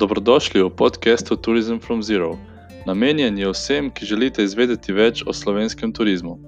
[0.00, 2.40] Dobrodošli v podkastu Tourism from Zero.
[2.88, 6.38] Namenjen je vsem, ki želite izvedeti več o slovenskem turizmu.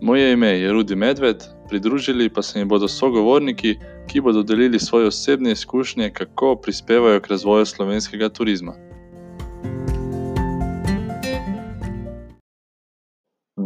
[0.00, 3.74] Moje ime je Rudi Medved, pridružili pa se mi bodo sogovorniki,
[4.08, 8.72] ki bodo delili svoje osebne izkušnje, kako prispevajo k razvoju slovenskega turizma.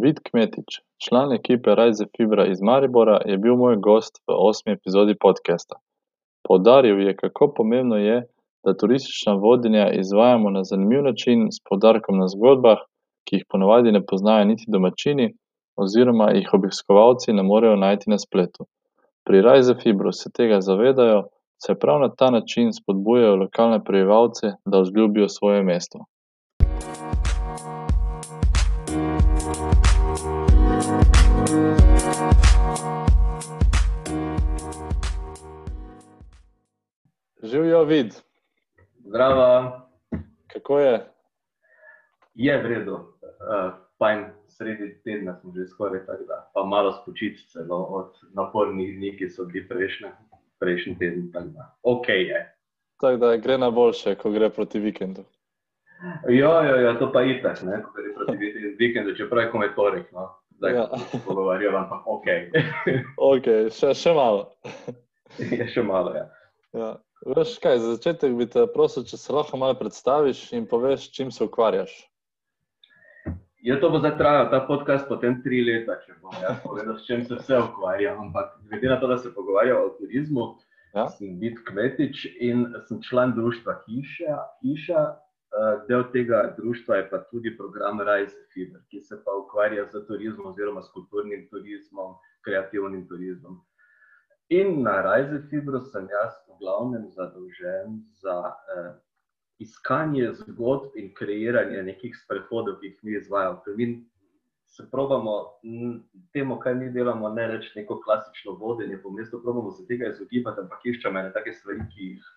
[0.03, 5.15] Vid Kmetič, član ekipe Rajze Fibra iz Maribora, je bil moj gost v osmi epizodi
[5.15, 5.79] podcasta.
[6.43, 8.27] Poudaril je, kako pomembno je,
[8.69, 12.79] da turistična vodenja izvajamo na zanimiv način, s poudarkom na zgodbah,
[13.25, 15.27] ki jih ponavadi ne poznajo niti domačini,
[15.77, 18.67] oziroma jih obiskovalci ne morejo najti na spletu.
[19.27, 21.23] Pri Rajze Fibru se tega zavedajo,
[21.65, 25.99] saj prav na ta način spodbujajo lokalne prebivalce, da vzljubijo svoje mesto.
[37.43, 38.28] Živijo vid,
[39.09, 39.73] Zdravo,
[40.53, 41.01] kako je?
[42.35, 47.49] je v redu, uh, fajn, sredi tedna smo že skoraj tako da, pa malo spočiti
[47.49, 50.11] celo od napornih dni, ki so bili prejšnje,
[50.61, 52.43] prejšnji teden, tako da, ok je.
[53.01, 55.25] Tako da gre na boljše, ko gre proti vikendu.
[56.29, 59.75] Jo, jo, jo, to pa itak, ne, ko gre proti vik- vikendu, čeprav je komaj
[59.75, 60.85] torek, no, zdaj Ja.
[60.93, 60.99] ja.
[60.99, 62.27] se pogovarjamo, ampak ok,
[63.33, 64.53] Ok, še, še malo.
[65.59, 66.29] je še malo, ja.
[66.73, 66.93] Ja.
[67.27, 71.31] Veš kaj, za začetek bi te prosil, če se lahko malo predstaviš in poveš, čim
[71.31, 71.91] se ukvarjaš.
[73.63, 77.07] Ja, to bo zdaj trajal ta podcast potem tri leta, če bom jaz povedal, s
[77.09, 80.49] čim se vse ukvarjam, ampak glede na to, da se pogovarjamo o turizmu,
[80.95, 81.05] Ja.
[81.13, 84.37] sem Vid Kmetič in sem član društva Hiša.
[84.63, 85.01] Hiša.
[85.49, 90.01] eh, Del tega društva je pa tudi program Rise Fever, ki se pa ukvarja z
[90.07, 93.61] turizmom oziroma s kulturnim turizmom, kreativnim turizmom.
[94.49, 98.93] In na Rise Fibru sem jaz v glavnem zadolžen za eh,
[99.61, 103.61] iskanje zgodb in kreiranje nekih sprehodov, ki jih mi izvajamo.
[104.69, 105.99] Se probamo m,
[106.33, 110.61] temu, kaj mi delamo, ne reči neko klasično vodenje po mestu, probamo se tega izogibati,
[110.61, 112.33] ampak iščemo ene take stvari, ki jih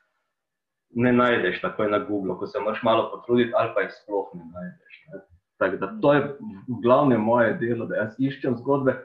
[1.06, 4.52] ne najdeš takoj na Googlu, ko se moraš malo potruditi, ali pa jih sploh ne
[4.52, 5.00] najdeš.
[5.08, 5.24] Ne.
[5.64, 6.22] Tako da to je
[6.68, 8.98] v glavnem moje delo, da jaz iščem zgodbe,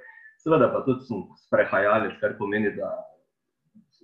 [0.47, 2.93] seveda pa tudi sem sprehajalec, kar pomeni, da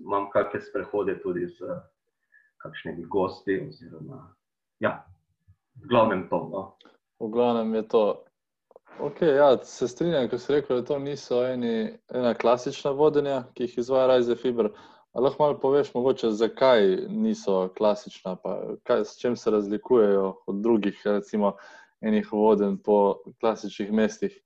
[0.03, 1.76] imam kakšne sprehode tudi z
[2.62, 3.60] kakšnimi gosti.
[3.69, 4.25] Oziroma,
[4.82, 4.97] ja,
[5.78, 6.42] v glavnem to.
[6.50, 6.64] No.
[7.22, 8.04] V glavnem je to.
[9.00, 13.69] Ok, ja, se strinjam, ko si rekel, da to niso eni, ena klasična vodenja, ki
[13.69, 14.72] jih izvaja Rajze Fiber.
[15.12, 20.62] Ali lahko malo poveš, mogoče, zakaj niso klasična, pa kaj, s čim se razlikujejo od
[20.64, 21.54] drugih, recimo,
[22.00, 24.42] enih vodenj po klasičnih mestih?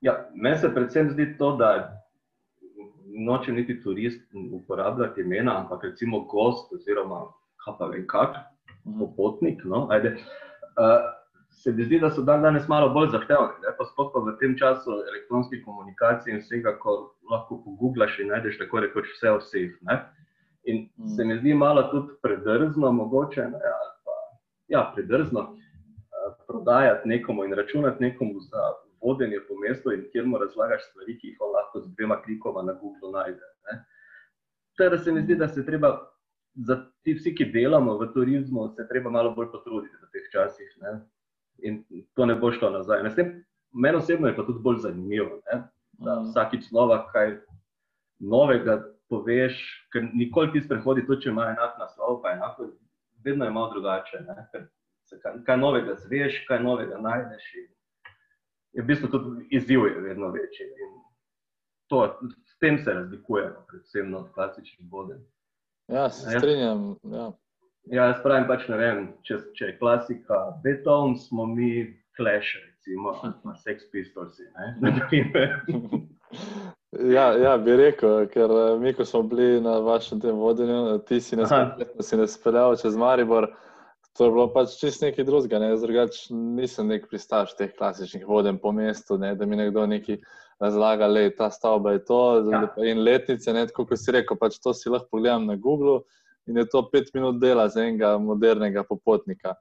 [0.00, 2.00] Ja, meni se predvsem zdi to, da
[3.26, 4.22] nočem niti turist
[4.52, 7.26] uporabljati imena, ampak recimo gost oziroma
[7.64, 8.36] kaj pa vem kak,
[8.98, 9.64] popotnik.
[9.64, 10.14] No, ajde,
[10.80, 11.10] uh,
[11.50, 14.36] se mi zdi, da so dan danes malo bolj zahtevni, ne, pa sploh pa v
[14.40, 16.96] tem času elektronske komunikacije in vsega, ko
[17.30, 19.76] lahko pogooglaš in najdeš tako rekoč vse o vseh.
[19.88, 20.00] Ne.
[20.64, 21.08] In Mm.
[21.08, 24.16] se mi zdi malo tudi predrzno, mogoče, ne, ali pa
[24.68, 28.72] ja, predrzno uh, prodajati nekomu in računati nekomu za
[29.02, 32.62] vodenje po mestu in kjer mu razlagaš stvari, ki jih on lahko z dvema klikoma
[32.62, 33.52] na Google najde.
[33.68, 33.84] Ne.
[34.78, 35.92] Tako da se mi zdi, da se treba,
[36.54, 40.76] za ti vsi, ki delamo v turizmu, se treba malo bolj potruditi v teh časih.
[40.82, 41.00] Ne.
[41.62, 41.84] In
[42.14, 43.02] to ne bo šlo nazaj.
[43.02, 43.34] Ne, tem,
[43.72, 45.62] meni osebno je pa tudi bolj zanimivo, ne,
[46.00, 46.30] da Mm.
[46.30, 47.36] vsakič znova kaj
[48.18, 49.56] novega poveš,
[49.92, 52.70] ker nikoli ti sprehodi, tudi če ima enak naslov, pa enako,
[53.24, 54.22] vedno je malo drugače.
[54.28, 54.68] Ne, ker
[55.22, 57.48] kaj, kaj novega zveš, kaj novega najdeš.
[57.60, 57.68] In
[58.72, 60.66] je v bistvu tudi izziv je vedno večji.
[60.66, 60.90] In
[61.90, 65.22] to, s tem se razlikujemo, predvsem od klasičnih vodenj.
[65.88, 66.38] Ja, se Ja.
[66.38, 66.96] strinjam.
[67.02, 67.32] Ja.
[67.84, 73.14] Ja, jaz pravim, pač ne vem, če, če je klasika Beethoven, smo mi Clash, recimo,
[73.22, 74.36] ali pa Sex Pistols.
[76.90, 81.20] Ja, ja, bi rekel, ker eh, mi, ko smo bili na vašem tem vodenju, ti
[81.20, 81.76] si nas, Aha.
[82.02, 83.46] si nas speljal čez Maribor,
[84.20, 85.58] to je bilo pač čist nekaj drugega.
[85.58, 85.70] Ne?
[85.74, 89.32] Drugač nisem nek pristaš teh klasičnih vodenj po mestu, ne?
[89.34, 90.18] da mi nekdo nekaj
[90.60, 92.18] razlaga, da ta stavba je to
[92.52, 92.60] Ja.
[92.84, 93.64] in letnice, ne?
[93.66, 96.02] tako kot si rekel, pač to si lahko pogledam na Googlu
[96.46, 99.54] in je to pet minut dela za enega modernega popotnika.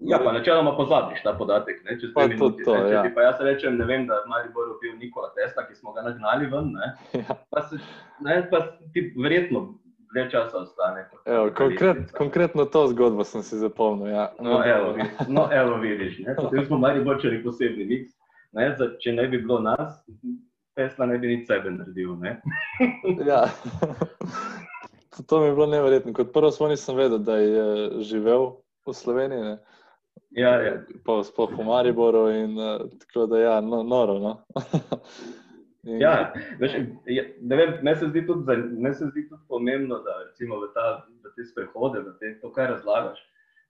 [0.00, 2.64] Ja, pa načeloma pozabiš ta podatek, ne, čez Pa dve tudi minuti.
[2.64, 3.02] to, ne, če ja.
[3.02, 5.94] ti pa jaz rečem, ne vem, da je v Mariboru bil Nikola Tesla, ki smo
[5.94, 6.88] ga nagnali ven, ne,
[7.22, 7.38] Ja.
[7.48, 7.78] pa, se,
[8.20, 8.58] ne, pa
[8.92, 9.62] ti verjetno
[10.12, 11.08] dlje časa ostane.
[11.24, 12.18] Evo, konkret, lestvica.
[12.18, 14.08] konkretno to zgodbo sem si zapomnil.
[14.12, 14.32] Ja.
[14.40, 18.12] No, evo, vidiš, no, evo vidiš, ne, potem smo Mariborčani posebni miks.
[18.52, 20.04] Ne, za, če ne bi bilo nas,
[20.76, 22.16] Tesla ne bi nič sebe naredil.
[22.20, 22.40] Ne.
[23.28, 23.48] Ja.
[25.28, 26.12] to mi je bilo neverjetno.
[26.12, 28.50] Kot prvo, smo nisem vedel, da je živel
[28.86, 29.42] v Sloveniji.
[29.42, 29.56] Ne?
[30.30, 30.80] Ja, ja.
[31.04, 34.18] Pa sploh v Mariboru in uh, tako da ja, no, noro.
[34.18, 34.32] No?
[35.82, 36.76] in, ja, veš,
[37.06, 41.34] ja, vem, me, se tudi, me se zdi tudi pomembno, da recimo v, ta, v
[41.36, 43.20] te sprehode, v te, to, kar razlagaš,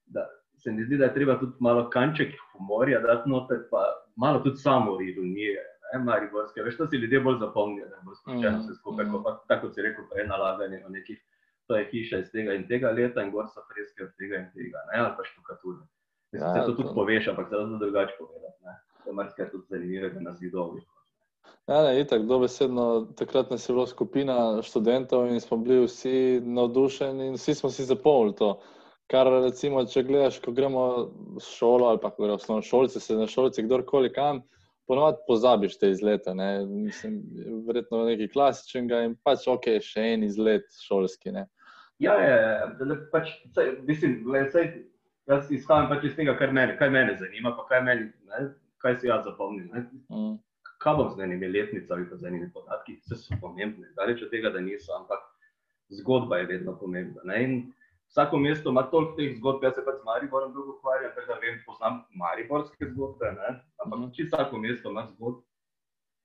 [0.07, 0.27] da
[0.63, 3.85] se mi zdi, da je treba tudi malo kanček humorja dati noter, pa
[4.17, 5.69] malo tudi samo ironije.
[6.05, 9.19] Mariborske, veš, to si ljudje bolj zapomnijo, da bo spoštovano mm, vse skupaj, mm.
[9.25, 11.19] pa tako si rekel, prej nalaganje o nekih,
[11.69, 14.47] to je hiša iz tega in tega leta in gor so freske od tega in
[14.55, 15.85] tega, ne, ali pa štukature.
[16.33, 18.65] Ja, se to tudi poveš, ampak zelo drugače povedati.
[18.65, 18.79] Ne?
[19.05, 20.85] To je marsikaj tudi zanimivega na zidovih.
[21.71, 24.37] Ja, ne, itak, dobesedno, takrat nas je bila skupina
[24.67, 28.57] študentov in smo bili vsi navdušeni in vsi smo si zapolnili to.
[29.11, 30.85] Kar recimo, če gledaš, ko gremo
[31.37, 34.41] v šolo ali pa ko gremo v osnovno šolce, se na šolci, kdorkoli kam,
[34.91, 36.35] ponovadi pozabiš te izlete.
[36.35, 36.67] Ne?
[36.67, 37.21] Mislim,
[37.67, 41.31] verjetno nekaj klasičnega in pač ok, še en izlet šolski.
[41.37, 41.47] Ne?
[42.03, 43.37] Ja, je, ja, ja, pač,
[43.87, 44.73] mislim, gledaj,
[45.31, 48.41] Jaz izhajam pač iz tega, kar mene, kaj mene zanima, pa kaj, meni, ne,
[48.83, 49.69] kaj si jaz zapomnim.
[50.11, 50.33] Mm.
[50.83, 53.87] Kaj bom z enimi letnicami, pa z enimi podatki, ki so pomembni.
[53.97, 55.23] Daleč od tega, da niso, ampak
[56.01, 57.39] zgodba je vedno pomembna.
[58.13, 61.63] Vsako mesto ima toliko teh zgodb, jaz se pač z Mariborom dolgo ukvarjam, da vem,
[61.67, 63.55] poznam mariborske zgodbe, ne?
[63.85, 64.11] ampak mm.
[64.17, 65.39] čisto vsako mesto ima zgodb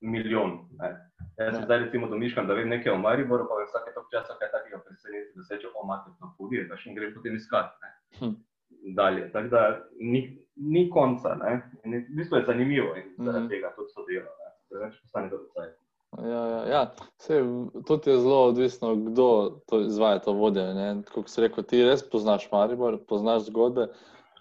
[0.01, 0.57] milijon.
[0.81, 0.89] Ne?
[1.37, 4.35] Jaz se zdaj recimo domišljam, da vem nekaj o Mariboru, pa vem vsake tok časa
[4.41, 7.39] kaj takega preseneti, da se če o mater na pudi, da še in grem potem
[7.39, 7.95] iskati.
[8.19, 8.35] Hm
[8.95, 9.31] dalje.
[9.31, 11.37] Tako da ni, ni konca.
[11.85, 13.49] V bistvu je zanimivo in zaradi mm.
[13.49, 14.05] tega tudi so
[14.69, 15.67] Preveč postane to vse.
[16.23, 16.81] Ja, ja, ja.
[17.21, 17.43] Sej,
[17.87, 21.03] tudi je zelo odvisno, kdo to izvaja, to vodenje.
[21.13, 23.89] Kot si rekel, ti res poznaš Maribor, poznaš zgodbe,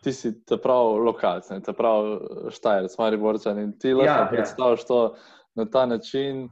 [0.05, 4.31] ti si ta pravi lokalc, ta pravi štajerc, Mariborčan in ti lahko ja, ja.
[4.31, 4.87] predstavljaš ja.
[4.87, 5.01] to
[5.55, 6.49] na ta način.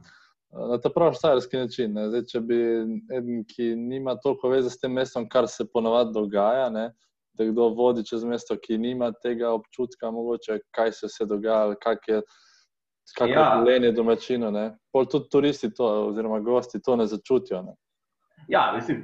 [0.51, 1.95] Na ta pravi štajerski način.
[2.11, 2.59] Zdaj, če bi
[3.11, 6.89] eden, ki nima toliko veze s tem mestom, kar se ponovadi dogaja, ne,
[7.35, 12.07] da kdo vodi čez mesto, ki nima tega občutka, mogoče, kaj se je dogajalo, kak
[12.07, 12.21] je
[13.13, 13.95] življenje ja.
[13.95, 14.51] domačino.
[14.93, 17.61] Pol tudi turisti, to, oziroma gosti, to ne začutijo.
[17.65, 17.75] Ne?
[18.51, 19.03] Ja, mislim,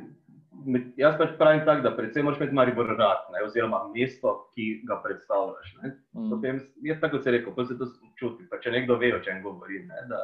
[1.00, 3.44] jaz pač pravim tako, da predvsem moraš imeti Maribor rad, ne?
[3.46, 5.74] oziroma mesto, ki ga predstavljaš.
[5.82, 6.30] Mm.
[6.34, 7.90] Potem, jaz tako se rekel, pa se to
[8.20, 8.48] čuti.
[8.52, 9.88] Pa če nekdo ve, o čem govorim.
[9.90, 10.08] Ne?
[10.12, 10.22] Da,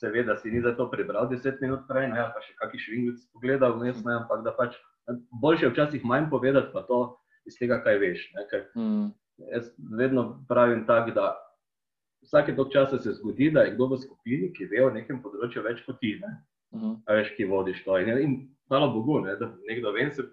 [0.00, 3.74] Seveda si ni za to prebral 10 minut prej, ne, pa še kakšen švingvic pogledal,
[3.82, 4.78] ne, ampak da pač
[5.42, 8.22] Boljše včasih manj povedati, pa to iz tega, kaj veš.
[8.78, 9.10] Mm.
[9.50, 11.26] Jaz vedno pravim tako, da
[12.22, 15.62] vsake tok časa se zgodi, da je kdo v skupini, ki ve o nekem področju
[15.66, 16.16] več kot ti,
[16.74, 16.96] mm.
[17.08, 17.98] veš, ki vodiš to.
[18.02, 18.36] In, in
[18.70, 20.26] hvala Bogu, ne, da nekdo ve, se,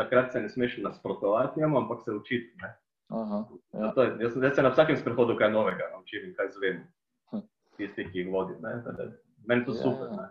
[0.00, 2.72] takrat se ne smeš nasprotovati njemu, ampak se učiti.
[3.14, 3.42] Aha,
[3.76, 3.92] ja.
[3.96, 6.80] je, jaz, jaz se na vsakem sprehodu kaj novega naučim in kaj zvem.
[7.32, 7.44] Hm.
[7.76, 8.64] Tisti, ki jih vodim.
[9.44, 10.08] Meni to ja, super.
[10.10, 10.30] Ja.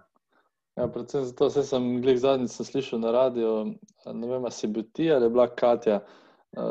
[0.74, 3.76] Ja, predvsem zato, sem gledal zadnjič slišal na radiju.
[4.10, 6.00] Ne vem, ali si bil ti ali bila Katja.
[6.02, 6.23] Uh,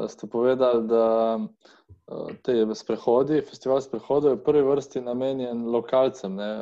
[0.08, 6.52] ste povedali, da uh, te sprehodi, festival sprehodov je v prvi vrsti namenjen lokalcem, ne,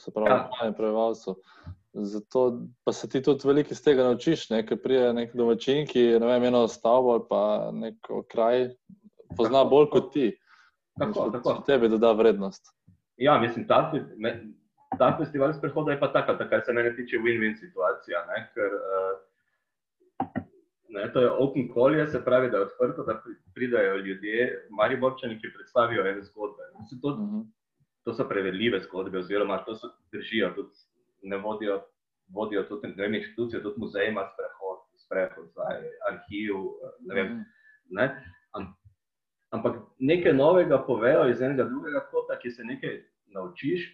[0.00, 0.72] se pravi, ja.
[0.72, 1.34] prebivalcem.
[1.94, 6.18] Zato pa se ti tudi veliko iz tega naučiš, ne, ker prije nek domačin, ki
[6.20, 8.68] ne eno stavbo ali pa neko kraj,
[9.36, 10.32] pozna tako, bolj kot ti.
[10.98, 11.54] Tako, tako.
[11.66, 12.74] Tebi doda vrednost.
[13.16, 13.92] Ja, mislim, da
[14.98, 18.24] ta festival sprehoda je pa taka, kar se mene tiče win-win situacija.
[18.26, 18.42] Ne?
[18.54, 19.14] Ker uh,
[20.94, 23.22] ne, to je open call, se pravi, da je odprto, da
[23.54, 26.62] pridajo ljudje, mari borčani, ki predstavijo ene zgodbe.
[27.02, 27.40] To, uh mhm.
[28.04, 30.70] to so prevedljive zgodbe, oziroma to so držijo, tudi
[31.22, 31.80] ne vodijo,
[32.34, 35.62] vodijo tudi ne vem, inštitucije, tudi muzej ima sprehod, sprehod za
[36.10, 36.54] arhiv.
[37.08, 37.42] Ne vem, mhm.
[37.90, 38.08] ne?
[39.54, 42.96] Ampak nekaj novega povejo iz enega drugega kota, ki se nekaj
[43.34, 43.86] naučiš.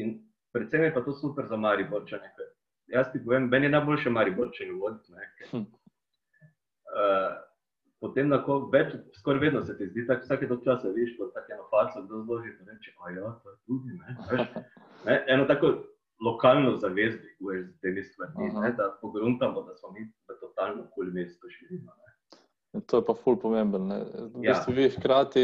[0.00, 0.14] In
[0.52, 2.30] predvsem je pa to super za Mariborčane.
[2.86, 5.12] Jaz ti povem, meni je najboljše Mariborčane voditi.
[5.50, 5.66] Hm.
[6.94, 7.32] Uh,
[8.00, 11.56] potem, ko več, skoraj vedno se ti zdi, da vsake to časa vidiš, kot tako
[11.56, 14.46] eno faco, da zloži in reče, a ja, to je tudi, ne?
[15.08, 15.18] ne?
[15.34, 15.72] Eno tako
[16.22, 21.50] lokalno zavezdi, veš, z temi stvarmi, da pogruntamo, da smo mi v totalno kul mesto
[21.58, 21.92] živimo.
[22.90, 23.90] To je pa ful pomemben.
[24.34, 24.76] V bistvu ja.
[24.76, 25.42] vi hkrati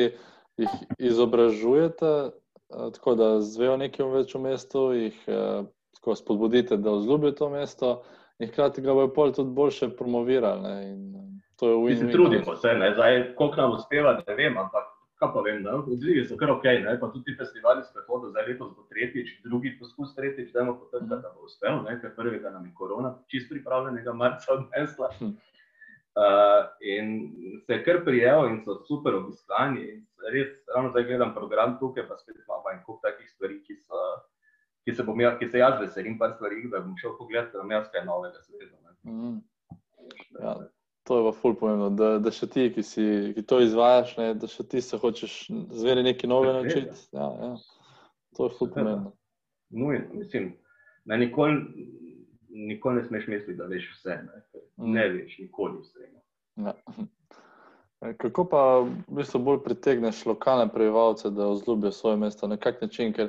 [0.59, 2.31] jih izobražujete,
[2.71, 7.91] Eh, tako da zvejo nekaj več v mestu, jih eh, spodbudite, da vzljubijo to mesto,
[8.41, 10.63] in hkrati ga bojo tudi boljše promovirali.
[10.63, 12.13] Ne, in, eh, to je v Italiji.
[12.13, 16.23] Trudimo se, ne, zdaj, koliko nam uspeva, ne vem, ampak kaj pa vem, da odzivi
[16.25, 20.15] so kar ok, ne, pa tudi festivali s prehodom, zdaj letos bo tretjič, drugi poskus
[20.17, 24.17] tretjič, da bomo potrdili, da bo uspel, ne, ker prvega nam je korona, čist pripravljenega
[24.17, 25.13] marca odnesla.
[25.19, 25.37] Hm.
[26.21, 27.13] Uh, in
[27.67, 30.01] se je kar prijel, in so super obiskani.
[30.33, 34.01] Res, ravno zdaj gledam program tukaj, pa spet imamo en kup takih stvari, ki so
[34.85, 37.73] ki se, bom, ki se jaz veselim, par stvari, da bom šel pogledat, da bom
[37.75, 38.95] jaz kaj novega svetla.
[39.09, 39.39] Mm.
[40.41, 40.55] Ja,
[41.09, 43.05] to je pa ful pomembno, da, da še ti, ki, si,
[43.37, 45.37] ki to izvajaš, ne, da še ti se hočeš
[45.81, 46.97] zveri nekaj novega naučiti.
[47.17, 47.55] Ja, ja.
[48.39, 49.15] To je ful pomembno.
[49.71, 50.53] Nujno, mislim,
[51.09, 51.87] da nikoli,
[52.51, 54.21] nikoli ne smeš misliti, da veš vse.
[54.27, 54.43] Ne,
[54.77, 54.93] mm.
[54.97, 56.11] ne veš, nikoli vse.
[56.61, 56.77] Ja.
[58.01, 63.13] Kako pa v bistvu bolj pritegneš lokalne prebivalce, da vzljubijo svoje mesto na kak način?
[63.13, 63.29] Ker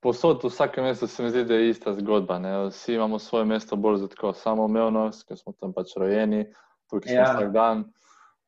[0.00, 2.38] posod v vsakem mestu se mi zdi, da je ista zgodba.
[2.38, 2.68] Ne?
[2.68, 6.46] Vsi imamo svoje mesto bolj za tako samoumevnost, ker smo tam pač rojeni,
[6.90, 7.24] tukaj smo ja.
[7.34, 7.84] vsak dan.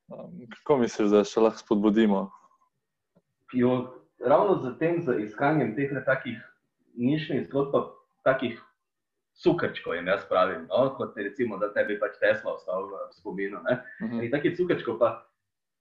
[0.09, 2.31] Um, kako misliš, da še lahko spodbudimo?
[3.53, 3.93] Jo,
[4.25, 6.39] ravno za tem, za iskanjem teh takih
[6.97, 7.93] nišnih zgodb,
[8.25, 8.57] takih
[9.45, 10.95] cukrčkov, jim jaz pravim, no?
[10.97, 13.61] kot je recimo, da tebi pač Tesla ostal v spominu.
[13.61, 14.17] Uh mhm.
[14.17, 14.31] -huh.
[14.31, 15.13] Takih cukrčkov pa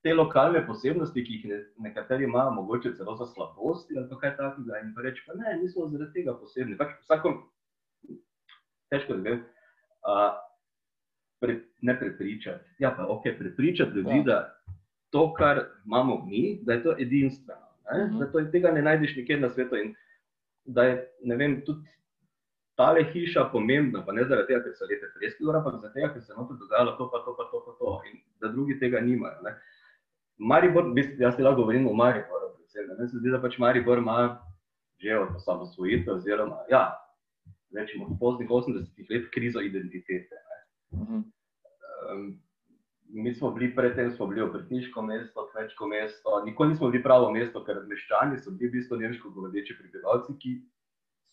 [0.01, 4.79] te lokalne posebnosti, ki jih ne, nekateri imajo, mogoče celo za slabosti ali kaj takega.
[4.83, 6.77] In pa reči, pa ne, mi smo zaradi tega posebni.
[6.77, 7.41] Pač vsakom,
[8.89, 9.37] težko je zdaj,
[11.41, 12.75] pre, ne prepričati.
[12.79, 14.23] Ja, pa ok, prepričati ljudi, ja.
[14.23, 14.39] da
[15.11, 17.67] to, kar imamo mi, da je to edinstveno.
[17.91, 18.19] Uh mhm.
[18.19, 19.75] Da to, tega ne najdeš nikjer na svetu.
[19.75, 19.95] In
[20.65, 21.85] da je, ne vem, tudi
[22.75, 26.21] tale hiša pomembna, pa ne zaradi tega, ker so lepe freske, ampak zaradi tega, ker
[26.21, 27.93] se je noter dogajalo to, pa to, pa to, pa to.
[28.09, 29.41] In da drugi tega nimajo.
[29.45, 29.55] Ne?
[30.41, 34.17] Maribor, jaz ti lahko govorim o Mariboru, predvsem, ne se zdi, da pač Maribor ima
[35.01, 36.93] že od osamosvojitve, oziroma ja,
[37.73, 40.37] rečemo v poznih 80-ih let krizo identitete.
[40.93, 41.23] Um,
[43.09, 47.63] mi smo bili predtem, smo bili obrtniško mesto, kmečko mesto, nikoli nismo bili pravo mesto,
[47.65, 50.53] ker meščani so bili v bistvu nemško govoreči prebivalci, ki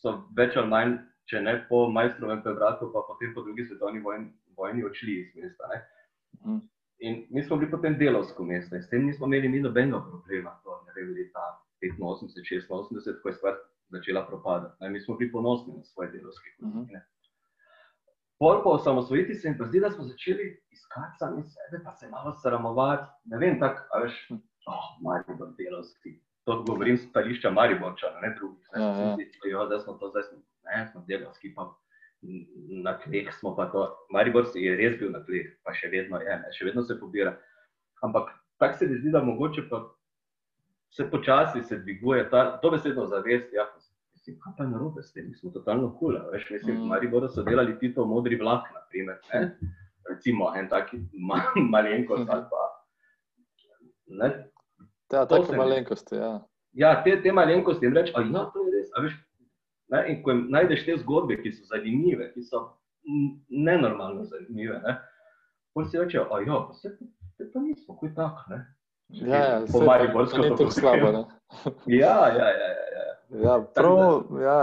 [0.00, 0.96] so več ali manj,
[1.28, 5.70] če ne po majstrovem prevratu, pa potem po drugi svetovni vojni, vojni odšli iz mesta.
[5.74, 6.58] Ne?
[6.98, 10.60] In mi smo bili potem delovsko mesto in s tem nismo imeli mi nobenega problema.
[10.64, 11.44] To je bilo leta
[11.82, 13.54] 85, 86, ko je stvar
[13.88, 14.76] začela propadati.
[14.80, 17.04] Ne, mi smo bili ponosni na svoje delovske kolonije.
[18.38, 22.08] Pol po osamosvojitvi se jim pa zdi, da smo začeli iskati sami sebe, pa se
[22.08, 23.10] malo sramovati.
[23.24, 24.30] Ne vem, tako, a veš,
[24.66, 26.20] oh, Maribor delovski.
[26.44, 28.68] To govorim z stališča Mariborčana, ne drugih.
[28.74, 29.14] Ne, ja, ja.
[29.14, 30.22] Zdi, jo, da smo to zdaj,
[30.64, 31.74] ne, smo delovski, pa
[32.84, 33.84] na kleh smo pa to.
[34.10, 36.50] Maribor je res bil na kleh, pa še vedno je, ne?
[36.54, 37.36] še vedno se pobira.
[38.02, 39.84] Ampak tako se mi zdi, da mogoče pa
[40.90, 43.52] se počasi se dviguje ta, to besedno zavest.
[43.52, 43.68] Ja,
[44.12, 46.18] mislim, kaj pa je narobe s tem, mi smo totalno kul.
[46.32, 46.88] Veš, mislim, v mm.
[46.94, 49.20] Mariboru so delali Tito modri vlak, naprimer.
[49.32, 49.72] Ne?
[50.08, 51.42] Recimo en taki ma,
[51.74, 52.68] malenkost ali pa.
[54.06, 54.30] Ne?
[55.12, 56.38] Ja, tako malenkosti, ja.
[56.72, 58.90] Ja, te, te malenkosti jim reči, a ja, to je res.
[58.96, 59.16] A veš,
[59.88, 60.04] Ne?
[60.12, 62.64] In ko najdeš te zgodbe, ki so zanimive, ki so
[63.48, 64.98] nenormalno zanimive, ne?
[65.74, 66.58] potem si rečeš, da ja,
[67.36, 68.44] se pa nismo, kot tak.
[68.50, 68.58] Ne?
[69.08, 71.06] Ja, ja, po Mariborsko je to slabo.
[71.86, 72.48] ja, ja, ja.
[72.48, 73.40] ja, ja.
[73.42, 74.58] ja, prav, ja,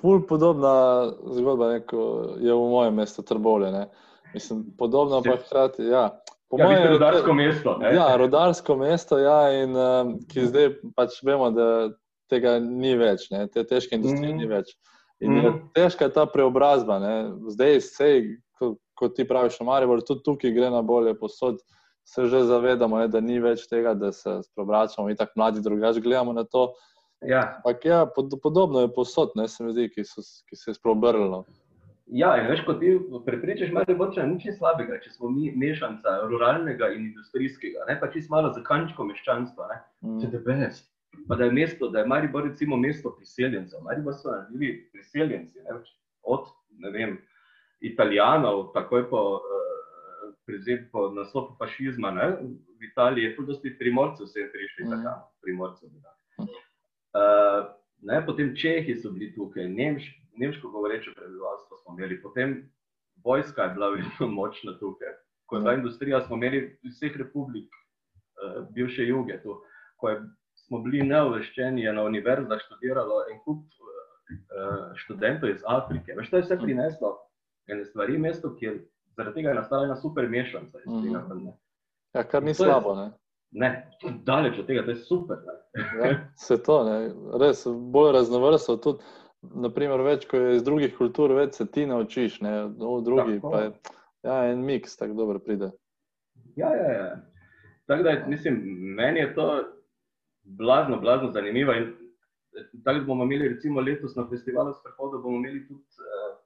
[0.00, 3.70] ful podobna zgodba neko, je v mojem mestu Trbole.
[3.72, 3.86] Ne?
[4.34, 5.86] Mislim, podobno pa hkrati.
[5.86, 6.08] Ja.
[6.48, 7.78] Po ja, mojem, rodarsko mesto.
[7.78, 7.94] Ne?
[7.94, 11.68] Ja, rodarsko mesto, ja, in um, ki zdaj pač vemo, da
[12.34, 13.46] tega ni več, ne?
[13.48, 14.42] te težke industrije mm.
[14.42, 14.74] ni več.
[15.22, 15.44] In mm.
[15.44, 16.98] je težka ta preobrazba.
[17.00, 17.14] Ne?
[17.54, 18.26] Zdaj, sej,
[18.58, 21.62] kot ko ti praviš, Maribor, tudi tukaj gre na bolje posod.
[22.04, 26.02] Se že zavedamo, je, da ni več tega, da se sprobračamo in tako mladi drugače
[26.04, 26.74] gledamo na to.
[27.24, 27.56] Ja.
[27.64, 30.74] Ampak ja, pod, podobno je posod, ne se mi zdi, ki, so, ki se je
[30.76, 31.46] sprobrlo.
[32.12, 32.92] Ja, in veš, kot ti
[33.24, 38.12] prepričaš, malo bo če nič slabega, če smo mi mešanca ruralnega in industrijskega, ne pa
[38.12, 39.80] čisto malo za kančko meščanstva, ne.
[40.04, 40.20] Mm.
[40.20, 40.93] To je best
[41.28, 43.80] pa da je mesto, da je Maribor recimo mesto priseljencev.
[43.82, 45.80] Maribor so naredili priseljenci, ne,
[46.22, 46.46] od
[46.78, 47.18] ne vem,
[47.80, 49.40] italijanov, takoj po,
[50.46, 52.30] uh, po naslopu fašizma, ne,
[52.80, 54.90] v Italiji je tudi dosti primorcev, vse je prišli mm.
[54.90, 55.88] tako, primorcev.
[55.88, 57.66] Uh,
[58.02, 62.70] ne, potem Čehi so bili tukaj, Nemš, nemško govoreče prebivalstvo smo imeli, potem
[63.24, 65.14] vojska je bila vedno močna tukaj.
[65.46, 69.60] Ko je bila industrija, smo imeli vseh republik, uh, bivše juge, tu,
[69.96, 70.22] ko je
[70.74, 76.16] smo bili neoveščeni, je na univerzah študiralo en kup uh, študentov iz Afrike.
[76.18, 77.12] Veš, to je vse prineslo
[77.70, 78.72] ene stvari, mesto, ki je
[79.16, 80.78] zaradi tega nastala ena super mešanca.
[80.86, 81.52] Mm -hmm.
[82.14, 82.94] Ja, kar ni slabo.
[83.00, 83.10] Je,
[83.50, 83.90] ne,
[84.24, 85.38] daleč od tega, to je super.
[86.04, 87.14] ja, se to, ne.
[87.40, 88.76] res bolj raznovrstno.
[88.76, 88.98] Tudi,
[89.42, 93.50] naprimer, več, ko je iz drugih kultur, več se ti naučiš, ne, v drugi tako.
[93.50, 93.72] pa je
[94.22, 95.70] ja, en miks, tako dobro pride.
[96.56, 97.16] Ja, ja, ja.
[97.86, 98.62] Tako da, mislim,
[98.96, 99.64] meni je to
[100.44, 101.76] blazno, blazno zanimiva.
[101.76, 101.82] In
[102.56, 106.36] eh, tako bomo imeli, recimo, letos na festivalu Sprehoda, bomo imeli tudi uh,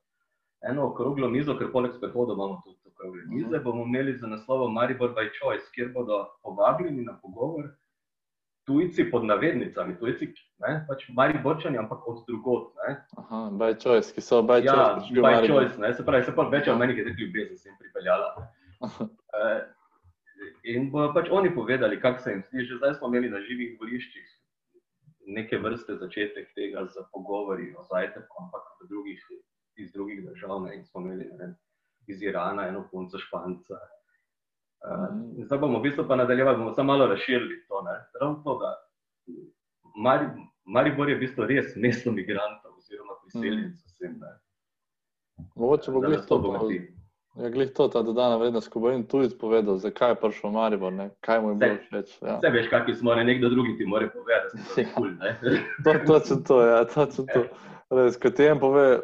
[0.71, 3.35] eno okroglo mizo, ker poleg Sprehoda imamo tudi okrogle mhm.
[3.35, 3.47] mize.
[3.49, 3.65] Uh -huh.
[3.65, 7.69] bomo imeli za naslovom Maribor by Choice, kjer bodo povabljeni na pogovor
[8.69, 10.29] tujci pod navednicami, tujci,
[10.61, 10.85] ne?
[10.89, 12.75] pač mari borčani, ampak od drugot.
[12.85, 12.99] Ne?
[13.23, 15.09] Aha, by choice, ki so by Ja, choice.
[15.09, 15.95] v by choice, ne?
[15.97, 18.35] se pravi, se pa več od meni, ki je ljubezen sem pripeljala.
[19.39, 19.59] Eh,
[20.69, 22.65] In bodo pač oni povedali, kako se jim zdi.
[22.65, 24.27] Že zdaj smo imeli na živih voliščih
[25.37, 29.21] neke vrste začetek tega za pogovori o zajtrku, ampak drugih,
[29.77, 30.63] iz drugih držav.
[30.65, 30.77] Ne?
[30.77, 31.55] In smo imeli ne
[32.09, 33.81] iz Irana eno punco Španca.
[34.79, 37.83] Uh, zdaj bomo v bistvu pa nadaljevali, bomo samo malo razširili to.
[37.83, 37.97] Ne?
[38.21, 38.71] Ravno to, da
[39.99, 40.27] Mari,
[40.65, 44.13] Maribor je v bistvu res mesto migrantov oziroma priseljencev.
[44.13, 44.37] Mm.
[45.57, 46.98] Mogoče bo glih to, bogati.
[47.39, 50.93] Ja, glih to ta dodana vrednost, ko bo en tujec povedal, zakaj je prišel Maribor,
[50.93, 51.11] ne?
[51.21, 52.15] kaj mu je bilo všeč.
[52.23, 52.37] Ja.
[52.39, 54.95] Vse veš, kakšni smo, ne nekdo drugi ti more povedati, da smo Ja.
[54.95, 55.09] kul.
[55.85, 57.45] To, točno to, ja, točno to.
[57.91, 59.01] Res, ko ti en pove,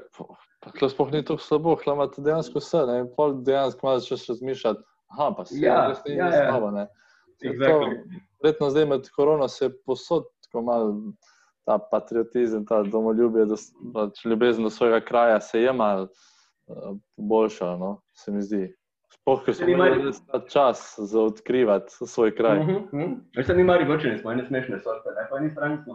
[0.61, 4.83] pa sploh ni tako slabo, klo imate dejansko vse, ne, pol dejansko malo začneš razmišljati,
[5.15, 6.89] aha, pa se Ja, res ni ja, ja, slabo, ne.
[7.45, 8.21] Exactly.
[8.43, 10.93] Verjetno zdaj med korono se posod tako malo
[11.65, 16.09] ta patriotizem, ta domoljubje, s- pač ljubezen do svojega kraja se je malo
[17.17, 18.75] boljša, no, se mi zdi.
[19.13, 20.13] Sploh, ker smo imeli
[20.49, 22.59] čas za odkrivati svoj kraj.
[22.59, 23.13] Mhm, mhm.
[23.37, 25.95] Veš, se mi mari vrčeni smo, ene smešne sorte, ne, po eni strani smo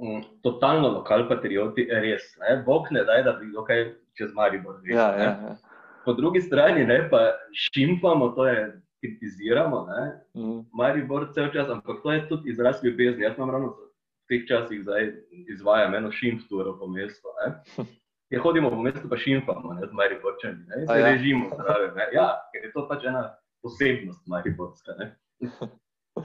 [0.00, 4.80] mm, totalno lokal patrioti, res, ne, Bog ne daj, da bi bilo kaj čez Maribor.
[4.84, 5.56] res, Ja, ja, ja.
[6.04, 7.18] Po drugi strani ne, pa
[7.52, 10.04] šimfamo, to je kritiziramo, ne,
[10.34, 10.58] Mhm.
[10.72, 13.22] Maribor cel čas, ampak to je tudi izraz ljubezni.
[13.22, 13.90] Jaz imam ravno v
[14.28, 15.12] teh časih zdaj
[15.52, 17.28] izvajam eno šimfturo po mestu.
[17.40, 17.54] Ne.
[18.34, 21.06] Ja, hodimo po mestu, pa šimfamo, ne, z Mariborčani, ne, se ja?
[21.12, 21.94] režimo zraven.
[21.96, 22.08] Ne.
[22.12, 23.24] Ja, ker je to pač ena
[23.62, 24.96] posebnost Mariborska.
[24.98, 25.14] Ne.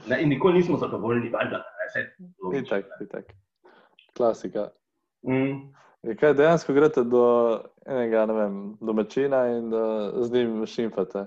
[0.06, 2.04] Ne, in nikoli nismo zadovoljni, valjda, ne, vse
[2.42, 2.78] logično.
[2.78, 3.32] Itak, itak.
[4.16, 4.68] Klasika.
[5.26, 5.70] Mm.
[6.02, 7.24] Je kaj dejansko greste do
[7.86, 11.26] enega, ne vem, domačina in da z njim šimfate?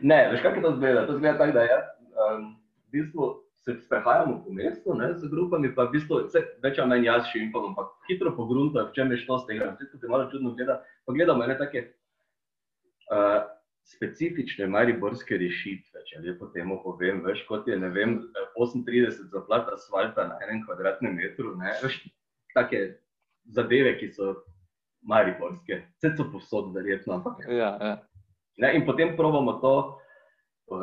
[0.00, 1.06] Ne, veš, kako to zgleda?
[1.06, 2.52] To zgleda tako, da jaz um,
[2.86, 3.30] v bistvu
[3.64, 7.28] se sprehajamo po mestu ne, z grupami, pa v bistvu vse, več ali manj jaz
[7.32, 9.70] šimfam, ampak hitro pogruntam, v čem je šlo z tega.
[9.80, 10.82] Vse se malo čudno gleda.
[11.08, 11.84] Pa gledamo ene take
[13.08, 13.40] uh,
[13.88, 17.22] specifične mariborske rešitve, če lepo temu povem.
[17.24, 18.18] Veš, kot je, ne vem,
[18.58, 22.02] 38 zaplat asfalta na enem kvadratnem metru, ne, veš,
[22.52, 22.84] take
[23.48, 24.34] zadeve, ki so
[25.08, 25.86] mariborske.
[25.96, 27.96] Vse so povsod, verjetno, ampak Ja, ja.
[28.60, 29.74] Ne, in potem probamo to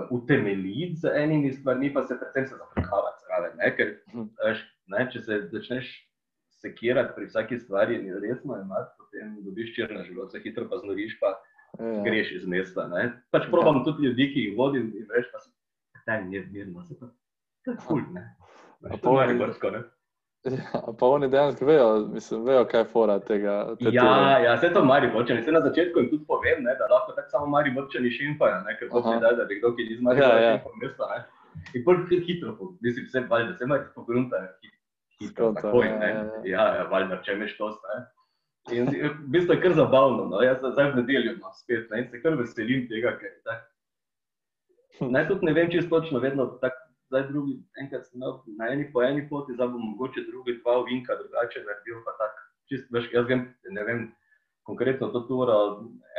[0.10, 3.58] utemeljiti z enimi stvarmi, pa se predvsem se zafrkavati zraven.
[3.58, 3.76] Ne?
[3.76, 4.28] Ker, Mhm.
[4.88, 6.08] ne, če se začneš
[6.52, 11.28] sekirati pri vsaki stvari in resno imati, potem dobiš črna želodca, hitro pa znoriš, pa
[11.80, 12.04] ja.
[12.04, 12.88] greš iz mesta.
[12.88, 13.24] Ne?
[13.32, 15.50] Pač probam tudi ljudi, ki jih vodim in veš, pa se
[16.22, 17.06] mi je mirno, se pa
[17.66, 18.36] je kul, ne.
[18.82, 19.82] A Veš, To je mariborsko, ne.
[20.52, 20.82] ja.
[21.00, 23.76] Pa oni dejansko vejo, mislim, vejo, kaj je fora tega.
[23.76, 24.44] te Ja, ture.
[24.44, 25.44] ja, vse to Mariborčani.
[25.44, 28.90] Se na začetku jim tudi povem, ne, da lahko tako samo Mariborčani šimfajo, ne, ker
[28.90, 30.42] to ti da, da bi kdo, ki ni iz Maribora, Ja, ja.
[30.42, 30.74] ja, ja.
[30.82, 31.04] mesta.
[31.10, 31.20] Ne.
[31.74, 34.40] In bolj hitro, po- mislim, vse valjda, se imaš pogrunta,
[35.20, 36.08] hitro, Skonta, takoj, ja, ne.
[36.08, 36.42] ja, ja.
[36.46, 38.00] Ja, ja, valjda, če imaš to, ne.
[38.72, 42.10] In v bistvu je kar zabavno, no, jaz zdaj v nedeljo no, spet, ne, in
[42.10, 43.68] se kar veselim tega, ker je tako.
[45.14, 46.78] Naj tudi ne vem, čisto točno, vedno tako,
[47.12, 50.78] zdaj drugi, enkrat sem imel na eni po eni poti, zdaj bom mogoče drugi dva
[50.80, 52.40] ovinka drugače naredil, pa tako.
[52.72, 53.42] Čist, veš, jaz vem,
[53.76, 54.06] ne vem,
[54.64, 55.58] konkretno to uro,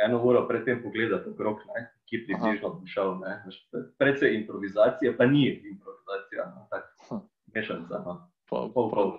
[0.05, 3.39] eno uro predtem pogledati okrog, ne, ki približno bo šel, ne.
[3.47, 3.57] Veš,
[3.97, 7.23] Predvsej improvizacija, pa ni improvizacija, no, tako Hm.
[7.55, 8.13] mešanca, no.
[8.49, 9.09] Pa, Pol, pa, pol.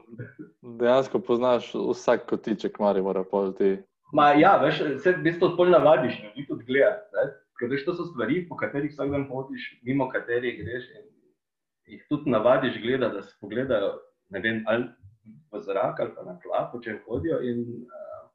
[0.79, 3.81] dejansko poznaš vsak kotiček Maribora, pol ti.
[4.15, 7.09] Ma, ja, veš, se v bistvu pol navadiš ljudi tudi gledati.
[7.19, 7.25] ne.
[7.59, 11.05] Ker veš, to so stvari, po katerih vsak dan hodiš, mimo katerih greš in
[11.87, 13.99] jih tudi navadiš gledati, da se pogledajo,
[14.31, 14.85] ne vem, ali
[15.53, 18.29] v zrak ali pa na tla, po čem hodijo in uh,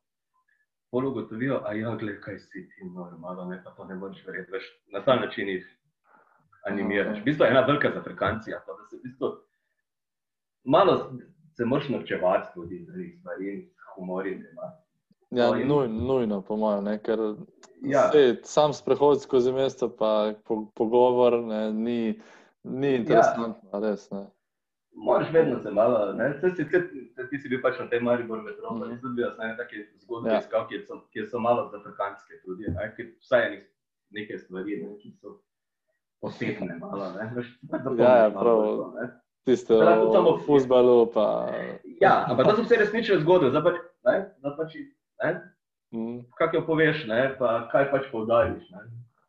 [0.92, 4.52] pol ugotovijo, a ja, gled, kaj si ti, normalno, ne, pa to ne moreš verjeti,
[4.52, 5.66] veš, na ta način jih
[6.66, 7.20] animiraš.
[7.22, 9.28] V bistvu je ena velika zafrekancija, pa da se v bistvu
[10.64, 11.14] malo
[11.58, 14.84] se moraš naučevati tudi zaradi stvari in humorjem imati.
[15.32, 17.20] Ja, in- nuj, nujno, po mojem, ker
[17.82, 18.12] Ja.
[18.12, 22.20] sej, sam sprehod skozi mesto, pa po, pogovor ne, ni,
[22.64, 23.80] ni interesantno, ja.
[23.82, 24.12] res.
[24.12, 24.26] Ne.
[24.96, 26.80] Moraš vedno se malo, ne, si, ti,
[27.30, 29.02] ti si bil pač na tem Maribor metropoli, mm -hmm.
[29.02, 30.34] tudi jaz ne take zgodbe Ja.
[30.34, 30.40] ja.
[30.40, 33.64] iskal, kjer so, kjer so malo zafrkanske tudi, ne, kjer vsaj enih
[34.12, 35.40] neke stvari, ne, ki so
[36.20, 37.60] posebne malo, ne, veš,
[37.98, 38.78] Ja, ja, malo prav.
[38.78, 39.10] to, ne.
[39.46, 41.48] Tiste Ja, o samo- futbalu, pa.
[42.02, 44.76] Ja, ampak to so vse resnične zgodbe, zdaj pač, ne, zdaj pač,
[45.24, 45.32] ne,
[45.92, 46.20] Mm.
[46.38, 48.78] kak jo poveš, ne, pa kaj pač poudariš, ne.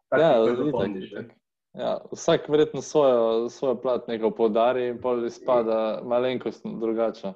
[0.09, 1.21] Kak Ja, zapomniš, ne.
[1.21, 1.37] itak.
[1.79, 7.33] Ja, vsak verjetno svojo, svojo plat nekaj podari in pol izpada malenkost drugače.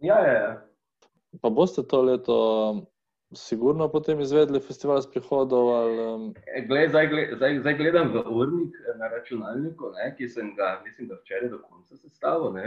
[0.00, 0.52] Ja, ja, ja.
[1.40, 2.36] Pa boste to leto
[3.34, 5.68] sigurno potem izvedli festival s prihodov?
[5.74, 6.34] Ali, um,
[6.68, 11.08] Glej, zdaj, zdaj, zdaj gledam v urnik eh, na računalniku, ne, ki sem ga, mislim,
[11.08, 12.52] da včeraj do konca sestavil.
[12.52, 12.66] ne.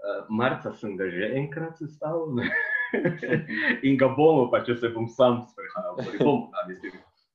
[0.00, 2.40] Uh, marca sem ga že enkrat sestavil
[3.86, 6.00] in ga bomo, pa če se bom sam sprehajal.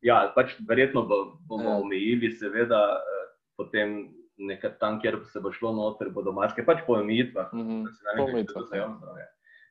[0.02, 1.06] Ja, pač verjetno
[1.48, 1.78] bomo ja.
[1.78, 3.26] omejili, seveda, uh,
[3.58, 7.54] potem nekaj tam, kjer se bo šlo noter, bodo maske, pač po omejitvah.
[7.54, 8.18] Mm -hmm.
[8.18, 8.64] Po omejitvah.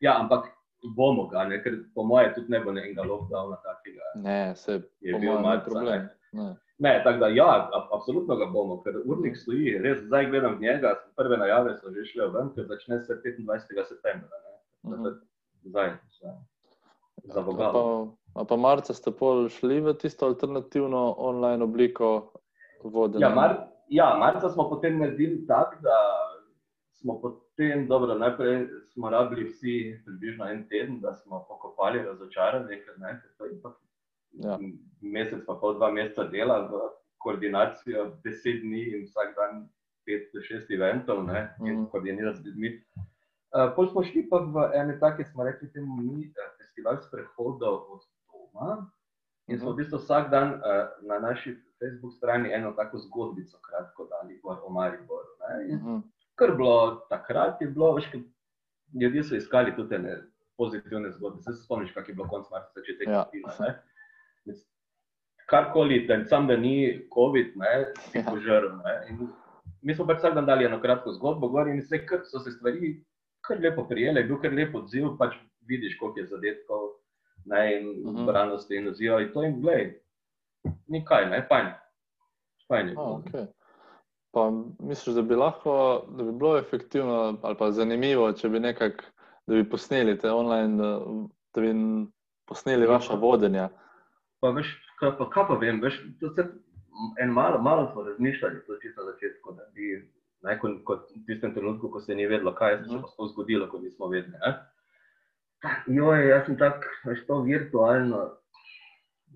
[0.01, 0.49] Ja, ampak
[0.97, 1.63] bomo ga, ne?
[1.63, 4.03] ker po mojem tudi ne bo nekega lockdowna takega.
[4.15, 6.09] Ne, se je bil malo problem.
[6.33, 6.57] Ne.
[6.79, 10.97] Ne, tako da, ja, absolutno ga bomo, ker urnik stoji, res zdaj gledam njega.
[11.17, 13.85] Prve najave so že šle ven, ker začne se 25.
[13.89, 14.29] septembra.
[14.83, 15.05] Uh mhm.
[15.05, 15.15] -huh.
[15.65, 16.35] Zdaj, zdaj,
[17.25, 17.73] za Boga.
[18.35, 22.33] Pa marca ste pol šli v tisto alternativno online obliko
[22.83, 23.29] vodenja?
[23.29, 23.53] Ja, mar,
[23.88, 25.99] ja, marca smo potem naredili tako, da
[26.99, 32.99] smo potem, dobro, najprej smo rabili vsi približno en teden, da smo pokopali razočaranje, ker
[32.99, 33.77] ne, ker to je ipak
[34.42, 34.59] ja.
[35.01, 36.83] mesec, pa pol dva meseca dela v
[37.23, 39.66] koordinacijo, deset dni in vsak dan
[40.05, 41.87] pet do šest eventov, ne, in mm.
[41.92, 42.73] koordinirati z ljudmi.
[43.55, 47.87] Uh, Pol smo šli pa v ene take, smo rekli temu, mi, uh, festival sprehodov
[47.94, 48.03] od
[48.55, 48.90] doma.
[49.47, 54.09] In smo v bistvu vsak dan uh, na naši Facebook strani eno tako zgodbico, kratko,
[54.09, 55.29] dali gor o Mariboru.
[55.69, 55.99] Mhm.
[56.35, 58.09] Kar bilo takrat, je bilo, veš,
[59.01, 60.17] ljudje so iskali tudi ne
[60.57, 61.43] pozitivne zgodbe.
[61.43, 63.25] Se spomniš, kak je bilo konc marca, začetek ja.
[63.31, 63.75] filma.
[65.47, 68.25] Karkoli, da sam da ni COVID, ne, je ja.
[68.31, 68.71] požrl.
[69.83, 72.55] Mi smo pač vsak dan dali eno kratko zgodbo gor in vse, kar so se
[72.55, 72.95] stvari
[73.45, 75.37] kar lepo prijele, bil kar lep odziv, pač
[75.69, 76.87] vidiš, koliko je zadetkov,
[77.45, 78.17] ne, in uh mhm.
[78.17, 78.27] -huh.
[78.27, 79.21] branosti in odziva.
[79.21, 80.01] In to jim glej,
[80.87, 81.67] ni kaj, ne, fajn.
[82.69, 82.95] fajn je.
[82.97, 83.47] Oh, okay.
[84.33, 89.05] Pa misliš, da bi lahko, da bi bilo efektivno ali pa zanimivo, če bi nekako,
[89.47, 91.01] da bi posneli te online, da,
[91.55, 91.75] da bi
[92.47, 93.69] posneli vaša vodenja?
[94.41, 96.45] Pa veš, kaj pa, kaj pa vem, veš, to se
[97.23, 100.11] en malo, malo smo razmišljali, to čisto na začetku, da bi,
[100.43, 103.33] ne, kot, kot v tistem trenutku, ko se ni vedlo, kaj se je uh -huh.
[103.33, 104.33] zgodilo, ko nismo vedeli.
[104.33, 104.55] Ne?
[105.87, 108.24] Jo, jaz sem tak, veš, to virtualno,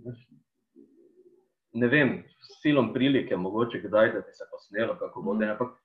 [0.05, 0.19] veš,
[1.81, 2.15] ne vem,
[2.63, 5.35] silom prilike, mogoče kdaj, da bi se posnelo, kako bo.
[5.35, 5.55] Mm.
[5.55, 5.77] Ampak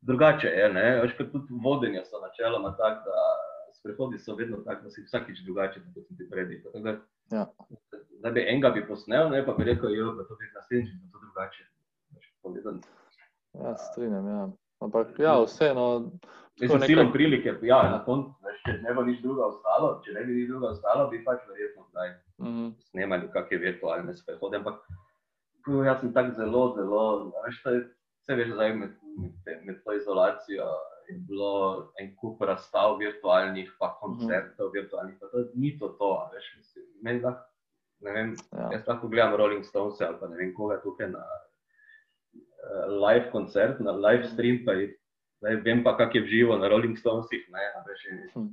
[0.00, 3.26] drugače je, ne, veš, kot tudi vodenja so načeloma tak, da
[3.80, 6.96] sprehodi so vedno tak, da si vsakič drugače, kot sem ti prej rekel.
[7.32, 7.46] Ja.
[8.22, 11.12] Da bi enega bi posnel, ne pa bi rekel, jo, da to bi naslednjič, da
[11.12, 11.68] to drugače.
[13.60, 14.48] Ja, strinjam, ja.
[14.80, 16.10] Ampak ja, vseeno.
[16.60, 16.88] Mislim, nekaj...
[16.88, 18.34] silom prilike, ja, na koncu,
[18.66, 21.86] če ne bo nič druga ostalo, če ne bi nič druga ostalo, bi pač verjetno
[21.90, 22.72] zdaj mm -hmm.
[22.90, 24.56] snemali kakšne virtualne sprehode.
[24.56, 24.82] Ampak
[25.86, 27.80] jaz sem tako zelo, zelo, veš, to je
[28.20, 28.92] vse veš, zdaj med,
[29.46, 30.68] med, med to izolacijo.
[31.08, 34.74] Je bilo en kup razstav virtualnih, pa koncertov mm.
[34.74, 37.32] virtualnih, pa to ni to, to veš, mislim, meni da,
[38.00, 38.68] ne vem, ja.
[38.72, 43.80] jaz lahko gledam Rolling Stones ali pa ne vem koga tukaj na uh, live koncert,
[43.80, 44.94] na live stream, pa je,
[45.40, 48.50] zdaj vem pa, kak je živo na Rolling Stonesih, ne, veš, in, mm.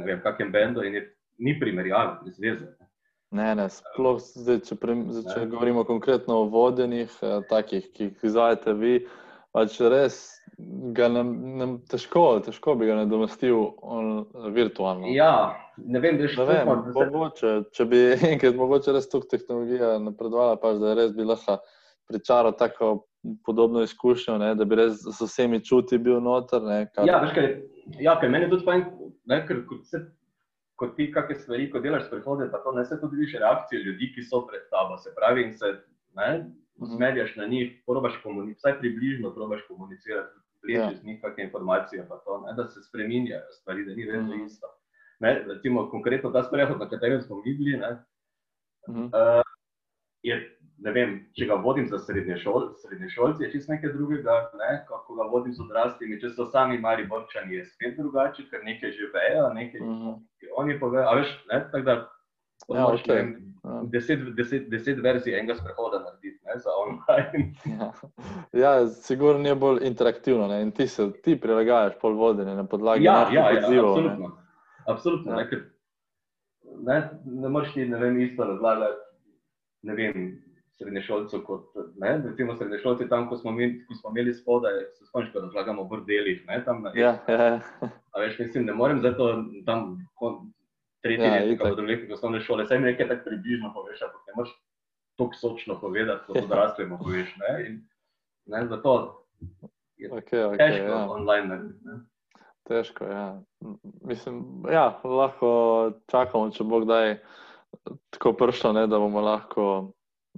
[0.00, 1.04] ne vem, kakem bendu in je,
[1.38, 2.64] ni primerjave, ne zveze.
[2.64, 2.88] Ne.
[3.32, 8.10] Ne, ne, sploh zdaj, če, pre, zdaj, če govorimo konkretno o vodenih, eh, takih, ki
[8.10, 8.98] jih izvajate vi,
[9.56, 10.18] pač res
[10.58, 15.08] nam, nam težko, težko bi ga nadomestil on, virtualno.
[15.16, 16.58] Ja, ne vem, da je za
[16.92, 17.06] to.
[17.08, 18.02] Mogoče, če bi
[18.34, 21.56] enkrat mogoče res tukaj tehnologija napredovala, pač, da res bi lahko
[22.12, 22.94] pričaral tako
[23.44, 26.62] podobno izkušnjo, ne, da bi res z vsemi čuti bil noter.
[26.62, 27.06] Ne, kar...
[27.08, 27.48] Ja, veš kaj,
[28.00, 28.84] ja, kaj meni je tudi fajn,
[29.30, 30.02] ne, ker se
[30.82, 34.10] ko ti kakšne stvari, ko delaš prehode, pa to ne se tudi vidiš reakcije ljudi,
[34.14, 34.98] ki so pred tabo.
[34.98, 35.76] Se pravi, in se
[36.82, 40.98] usmerjaš na njih, probaš komunicirati, vsaj približno probaš komunicirati, priječi ja.
[41.00, 44.44] z njih kakšne informacije, pa to, ne, da se spreminjajo stvari, da ni vedno mm.
[44.46, 44.66] isto.
[45.20, 47.78] Ne, recimo, konkretno ta sprehod, na katerem smo bili,
[48.88, 49.04] mm.
[49.04, 49.42] uh,
[50.22, 54.38] je ne vem, če ga vodim za srednje, šol, srednje šolce, je čisto nekaj drugega,
[54.58, 54.70] ne?
[54.88, 56.18] kako ga vodim z odraslimi.
[56.20, 60.18] Če so sami mali borčani, je spet drugače, ker nekaj že vejo, nekaj mm -hmm.
[60.56, 61.06] oni povejo.
[61.08, 61.60] A veš, ne?
[61.72, 61.96] tako da
[62.68, 63.14] ja, okay.
[63.14, 63.82] vem, ja.
[63.84, 66.58] deset, deset, deset verzij enega sprehoda narediti ne?
[66.58, 67.52] za online.
[67.80, 67.92] ja,
[68.52, 70.62] ja sigurno je bolj interaktivno ne?
[70.62, 73.92] in ti se ti prilagajaš pol vodenja na podlagi ja, ja, ja, odzivov.
[73.92, 74.34] Absolutno, ne?
[74.86, 75.36] absolutno ja.
[75.36, 75.48] ne?
[75.48, 75.64] Ker,
[76.82, 79.00] ne, ne moreš ti ne vem, isto razlagati.
[79.82, 80.41] Ne vem,
[80.82, 85.32] srednješolcev, kot ne, recimo srednješolci tam, ko smo, imeli, ko smo imeli spodaj, se spomniš,
[85.32, 86.42] da razlagamo v bordelih.
[86.94, 87.60] Ja, ja.
[88.12, 89.30] A veš, mislim, ne morem zato
[89.66, 89.96] tam
[91.02, 94.36] tretji ja, letnik, kot drugi osnovne šole, saj mi nekaj tako približno poveš, ampak ne
[94.36, 94.54] moreš
[95.18, 97.34] tako sočno povedati, kot odraslemu poveš.
[97.42, 97.80] Ne, in,
[98.46, 98.94] ne, zato
[99.96, 101.06] je okay, okay, težko ja.
[101.10, 101.98] online narediti.
[102.68, 103.42] Težko, ja.
[104.06, 105.50] Mislim, ja, lahko
[106.10, 107.16] čakamo, če bo kdaj
[108.14, 109.66] tako prišlo, ne, da bomo lahko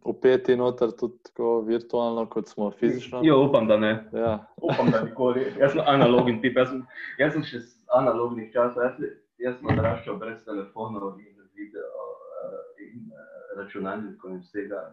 [0.04, 3.20] upeti noter tudi tako virtualno, kot smo fizično.
[3.24, 3.92] Jo, upam, da ne.
[4.12, 4.46] Ja.
[4.56, 5.46] Upam, da nikoli.
[5.60, 6.82] Jaz sem analogni tip, jaz sem,
[7.18, 8.82] jaz sem še z analognih časov.
[8.84, 9.00] Jaz,
[9.38, 13.24] jaz sem odraščal brez telefonov in video uh, in uh,
[13.60, 14.84] računalnikov in vsega.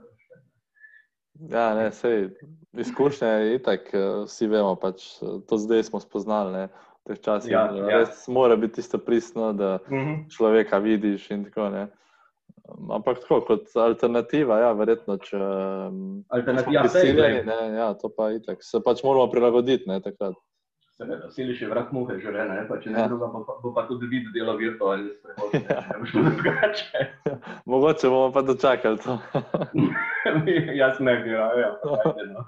[1.49, 2.29] Ja, ne, sej,
[2.77, 5.05] izkušnja je itak, eh, vsi vemo, pač,
[5.47, 6.51] to zdaj smo spoznali.
[6.53, 6.67] Ne,
[7.01, 8.01] v teh časih Ja, ja, ja.
[8.03, 10.35] res mora biti tisto pristno, da Uh -huh.
[10.35, 11.87] človeka vidiš in tako ne.
[12.91, 15.99] Ampak tako kot alternativa, ja, verjetno, če um,
[16.31, 17.43] Alternativa, prisiljeni, glej.
[17.49, 18.63] ne, ja, to pa itak.
[18.63, 20.37] Se pač moramo prilagoditi, ne, takrat.
[21.01, 23.05] Seveda, siliš je vrh muhe, življenje, ne, pa če ne Ja.
[23.05, 23.09] ja.
[23.09, 25.55] druga, bo, bo pa tudi vid delo virtualni sprehod.
[25.57, 27.05] Ne, ne bo šlo drugače.
[27.73, 29.17] Mogoče bomo pa dočakali to.
[30.81, 32.45] Jaz ne bi, ja, ja, pa ajde, no.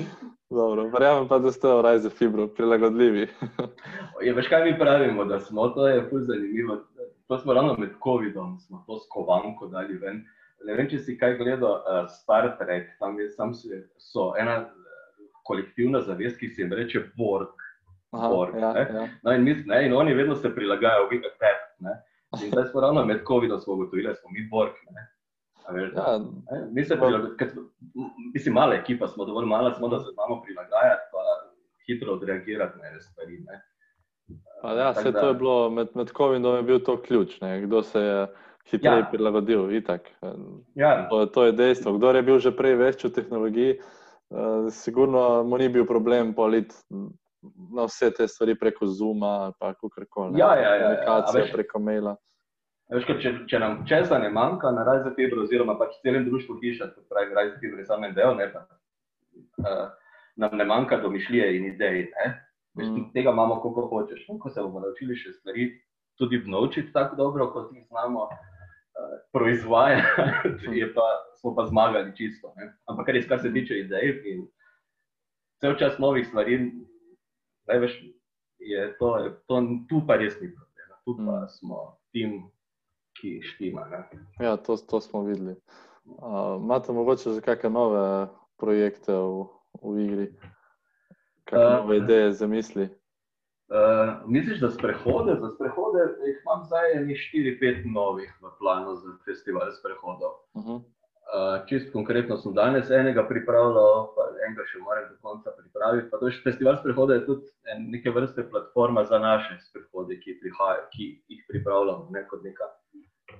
[0.56, 3.24] Dobro, verjamem pa, da ste v Rajzu Fibro prilagodljivi.
[4.22, 6.76] Je, veš, kaj mi pravimo, da smo, to je ful zanimivo.
[7.28, 10.24] To smo ravno med COVID-om, smo to skovanko dali ven.
[10.64, 13.68] Ne vem, če si kaj gledal, uh, Star Trek, tam je, sam si,
[14.00, 17.66] so ena eh, kolektivna zavest, ki se jim reče Borg.
[18.14, 18.86] Aha, Borg, ja, ne.
[18.94, 19.08] ja.
[19.22, 21.66] No, in, mi, ne, in oni vedno se prilagajajo, vi pep.
[21.84, 21.98] Ne.
[22.44, 24.80] In zdaj smo ravno med COVID-om ugotovili, da smo mi Borg.
[24.96, 25.06] Ne.
[25.74, 26.18] Veš, Ja,
[26.50, 27.68] Ne, Mi se prilagodimo,
[28.34, 31.22] mislim, mala ekipa smo, dovolj mala smo, da se znamo prilagajati, pa
[31.86, 33.38] hitro odreagirati na stvari.
[33.38, 33.62] Ne.
[34.62, 37.60] Pa ja, vse da- to je bilo, med, med COVID-om je bil to ključ, ne,
[37.60, 38.26] kdo se je
[38.66, 39.08] hitreje Ja.
[39.10, 40.10] prilagodil, itak.
[40.74, 41.92] Ja, To, to je dejstvo.
[41.92, 43.78] Kdo je bil že prej več v tehnologiji,
[44.30, 44.38] uh,
[44.70, 46.74] sigurno mu ni bil problem politi
[47.72, 50.34] na vse te stvari preko Zuma ali pa kakorkoli.
[50.34, 50.80] Ja, ja, ja, ja.
[50.80, 52.16] Komunikacija A veš- preko maila.
[52.88, 56.94] Veš, če, če nam česa ne manjka na Rajzu Fibro, oziroma pač celem društvu hiša,
[56.94, 58.60] kot pravi Rajzu Fibro, je samo en del, ne, pa,
[59.58, 59.88] uh,
[60.36, 62.10] nam ne manjka domišljije in idej.
[62.14, 62.45] Ne.
[62.76, 63.10] Veš, Mm.
[63.14, 64.26] Tega imamo, koliko hočeš.
[64.28, 65.70] No, ko se bomo naučili še stvari,
[66.20, 68.34] tudi vnovčiti tako dobro, kot jih znamo uh,
[69.32, 70.04] proizvajati,
[70.94, 71.06] pa,
[71.40, 72.52] smo pa zmagali čisto.
[72.56, 72.72] Ne.
[72.86, 74.44] Ampak res, kar se tiče idej in
[75.60, 76.58] cel čas novih stvari,
[77.68, 77.96] ne veš,
[78.58, 79.08] je to,
[79.48, 81.00] to, tu pa res ni problema.
[81.04, 81.48] Tu pa Mm.
[81.48, 81.80] smo
[82.12, 82.30] tim,
[83.16, 83.88] ki štima.
[83.88, 84.00] Ne.
[84.40, 85.56] Ja, to, to smo videli.
[86.04, 88.28] Uh, imate mogoče že kakšne nove
[88.60, 89.48] projekte v,
[89.82, 90.26] v igri?
[91.46, 92.88] Kakšne Uh, nove ideje, zamisli?
[93.66, 95.34] Uh, misliš, da sprehode?
[95.40, 100.32] Za sprehode jih imam zdaj nekaj 4-5 novih v planu za festival sprehodov.
[100.54, 100.78] Uh -huh.
[101.26, 106.10] Uh, čist konkretno sem danes enega pripravljal, pa enega še moram do konca pripraviti.
[106.10, 110.38] Pa to je festival sprehoda je tudi en- neke vrste platforma za naše sprehode, ki
[110.40, 112.64] prihajajo, ki jih pripravljamo ne, kot neka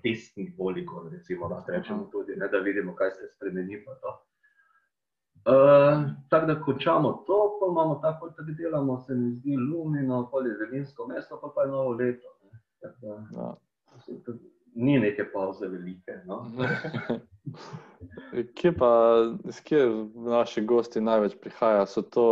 [0.02, 2.10] testni poligon, recimo, da rečemo Aha.
[2.12, 3.84] tudi, ne, da vidimo, kaj se spremeni.
[3.84, 4.10] pa to.
[5.46, 11.06] Uh, tako da končamo to, pa imamo tako, da delamo, se mi zdi, lumino, polizelinsko
[11.06, 12.28] mesto, pa, pa je novo leto.
[12.42, 12.60] Ne.
[12.80, 13.54] Tako da, Ja.
[14.24, 14.32] to
[14.76, 16.12] Ni neke pauze velike.
[16.26, 16.44] No.
[18.54, 18.90] Kje pa,
[19.48, 21.86] iz kje naši gosti največ prihajajo?
[21.86, 22.26] So to,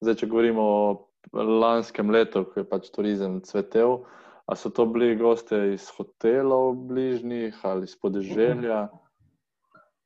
[0.00, 4.02] zdaj, če govorimo o lanskem letu, ko je pač turizem cvetel,
[4.44, 8.88] a so to bili gosti iz hotelov bližnjih ali iz podeželja?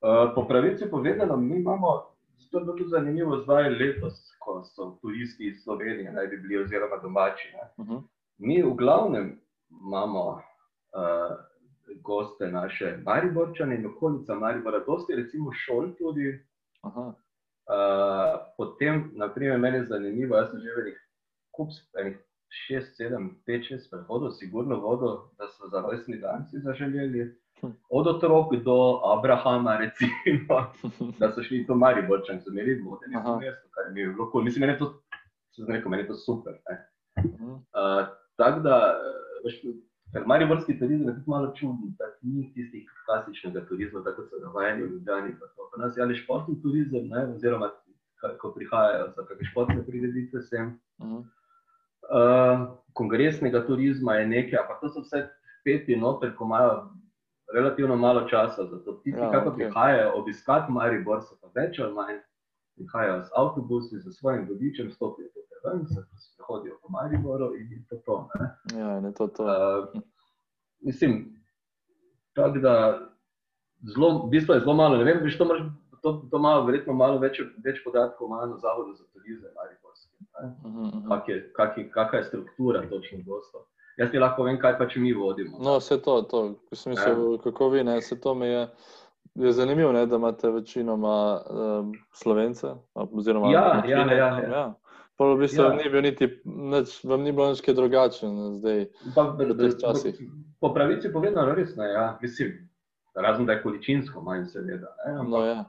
[0.05, 2.14] Uh, po pravici povedano, mi imamo,
[2.55, 6.63] to je bilo tudi zanimivo zdaj letos, ko so turisti iz Slovenije naj bi bili
[6.63, 7.49] oziroma domači.
[7.53, 7.65] Ne.
[7.77, 8.03] Uh -huh.
[8.39, 9.41] Mi v glavnem
[9.71, 11.37] imamo uh,
[12.03, 16.45] goste naše Mariborčane in okolica Maribora, dosti recimo šol tudi.
[16.83, 17.01] Aha.
[17.01, 17.15] Uh,
[18.57, 20.99] potem, naprimer, meni je zanimivo, jaz sem že v enih
[21.51, 21.69] kup,
[22.01, 22.17] enih
[22.71, 27.35] 6, 7, 5, 6 prehodov, sigurno vodo, da so za rojstni dan si zaželeli.
[27.89, 30.67] Od otrok do Abrahama, recimo,
[31.21, 33.35] da so šli to Mariborčani, so imeli vodenje Aha.
[33.35, 34.43] v mestu, kar mi je bilo kul.
[34.43, 34.91] Mislim, meni je to,
[35.57, 36.59] sem rekel, meni je to super.
[36.69, 36.77] Ne.
[37.25, 38.79] Uh, tako da,
[39.45, 39.61] veš,
[40.27, 44.83] mariborski turizem je tudi malo čuden, da ni tistih klasičnega turizma, tako kot so navajeni
[44.83, 45.37] v Ljubljani.
[45.39, 47.71] Pri nas je ali športni turizem, ne, oziroma
[48.41, 50.79] ko prihajajo za kakšne športne prireditve sem.
[51.03, 51.23] Mhm.
[52.05, 55.25] Uh, kongresnega turizma je nekaj, ampak to so vse
[55.65, 56.75] peti noter, ko imajo
[57.55, 58.93] relativno malo časa za to.
[58.93, 59.55] Tisti, Ja, ki okej.
[59.57, 62.19] prihajajo obiskati Maribor, so pa več ali manj,
[62.77, 66.03] prihajajo z avtobusi, z svojim vodičem, stopijo tukaj ven, se
[66.41, 68.29] hodijo po Mariboru in to to.
[68.41, 68.49] Ne?
[68.79, 69.27] Ja, ne to.
[69.29, 69.45] to.
[69.45, 70.03] Uh,
[70.81, 71.35] mislim,
[72.35, 72.75] tako da
[73.85, 75.63] zelo, v bistvu je zelo malo, ne vem, veš, to, moraš,
[76.03, 80.13] to, to malo, verjetno malo več, več podatkov ima na Zavodu za turizem Mariborski.
[80.21, 80.49] ne.
[80.69, 81.09] Mhm, mhm.
[81.09, 83.61] Kak je, kak je, kakšna je struktura točno gostov.
[83.97, 85.59] Jaz ti lahko vem, kaj pač mi vodimo.
[85.63, 86.41] No, vse to, to.
[86.69, 88.69] Ko sem mislil, kako vi, ne, vse to mi je.
[89.35, 92.67] Je zanimivo, ne, da imate večinoma um, slovence.
[92.95, 94.51] Oziroma, Ja, ja, ja, tam, ja.
[94.51, 94.75] ja.
[95.17, 95.73] Pol v bistvu Ja.
[95.75, 98.27] ni bil niti, nič, vam ni bilo nič kaj drugače
[98.59, 98.87] zdaj.
[99.15, 100.15] Pa, v teh časih.
[100.61, 101.87] Po pravici povedano, res ne.
[101.87, 102.19] Ja.
[102.23, 102.69] Mislim,
[103.15, 104.91] razen da je količinsko manj, seveda.
[105.07, 105.19] Ne?
[105.19, 105.65] Ampak, No, ja.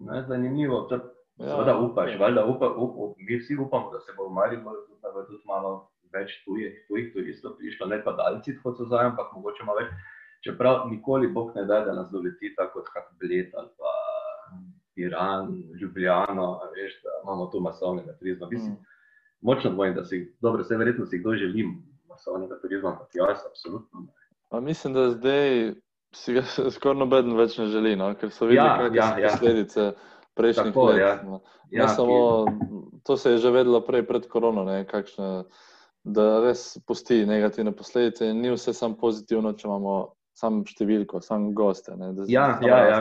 [0.00, 0.84] ne, zanimivo.
[0.88, 1.00] To,
[1.34, 4.86] Ja, seveda upaš, valjda upa, up, up, mi vsi upamo, da se bo v Mariboru
[5.26, 9.64] tudi malo več tujih, tujih turistov prišlo, ne pa daljci, kot so zdaj, ampak mogoče
[9.66, 9.92] malo več.
[10.44, 13.92] Čeprav nikoli Bog ne da, da nas doleti tako kot kak Bled ali pa
[14.96, 15.48] Iran,
[15.80, 18.48] Ljubljano, a veš, da imamo tu masovnega turizma.
[18.50, 18.92] Mislim, Mm.
[19.44, 21.74] Močno dvojim, da si, dobro, vse verjetno si kdo želim
[22.08, 24.12] masovnega turizma, ampak jaz absolutno ne.
[24.48, 25.72] Pa mislim, da zdaj
[26.14, 26.42] si ga
[26.76, 28.14] skoraj noben več ne želi, no?
[28.14, 29.28] ker so videli, Ja, kakšne ja, so ja.
[29.30, 29.88] posledice
[30.34, 30.98] prejšnjih Tako, let.
[31.00, 31.12] ja.
[31.24, 31.40] no.
[31.70, 32.46] Ja, ne samo,
[33.04, 35.44] to se je že vedelo prej pred korono, ne, kakšne,
[36.04, 39.94] da res pusti negativne posledice in ni vse samo pozitivno, če imamo
[40.36, 41.96] samo številko, samo goste.
[41.96, 43.00] Ne, da Ja, ja, ja.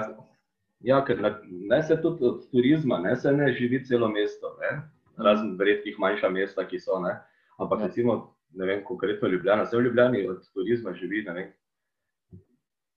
[0.83, 4.81] Ja, ker ne se tudi od turizma, ne se ne živi celo mesto, ne?
[5.17, 6.97] razen redkih manjša mesta, ki so.
[6.99, 7.13] Ne?
[7.61, 7.87] Ampak Ja.
[7.87, 11.53] recimo, ne vem, konkretno Ljubljana, se v Ljubljani od turizma živi, vem,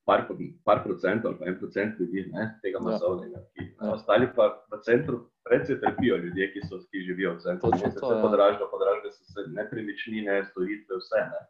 [0.07, 0.27] par,
[0.65, 2.59] par procentov ali pa en procent ljudi, ne?
[2.63, 2.83] tega Ja.
[2.83, 3.39] masovnega.
[3.53, 3.93] ki- Ja.
[3.93, 7.71] Ostali pa v centru predvsej trpijo ljudje, ki, so, ki živijo v centru.
[7.71, 8.23] Točno Ne, se to, vse ja.
[8.23, 11.21] podražilo, podražilo so se nepremičnine, storitve, vse.
[11.25, 11.41] Ne?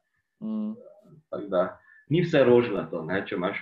[0.43, 0.75] Mm.
[1.31, 3.27] Tako da ni vse rožnato, ne?
[3.27, 3.59] če imaš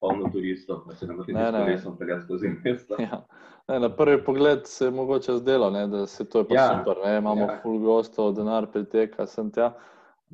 [0.00, 1.58] polno turistov, da se ne moreš Ne, ne.
[1.60, 2.96] kolesom peljati skozi mesto.
[2.98, 3.24] Ja.
[3.68, 6.66] Ne, na prvi pogled se je mogoče zdelo, ne, da se to je pa Ja,
[6.70, 7.58] super, ne, imamo ja.
[7.62, 9.72] full gostov, denar priteka sem tja.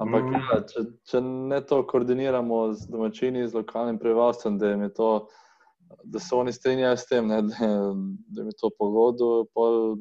[0.00, 0.34] Ampak Mhm.
[0.34, 5.28] ja, če, če ne to koordiniramo z domačini, z lokalnim prebivalstvom, da, to,
[6.04, 7.68] da se oni strinjajo s tem, ne, da,
[8.28, 9.96] da je to pogodo, pol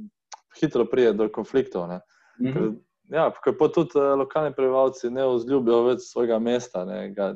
[0.55, 1.87] hitro pride do konfliktov.
[1.87, 1.99] Ne.
[2.37, 2.77] Ker, Mhm.
[3.09, 6.85] ja, ker pa tudi eh, lokalni prebivalci ne vzljubijo več svojega mesta.
[6.85, 7.35] Ne, ga,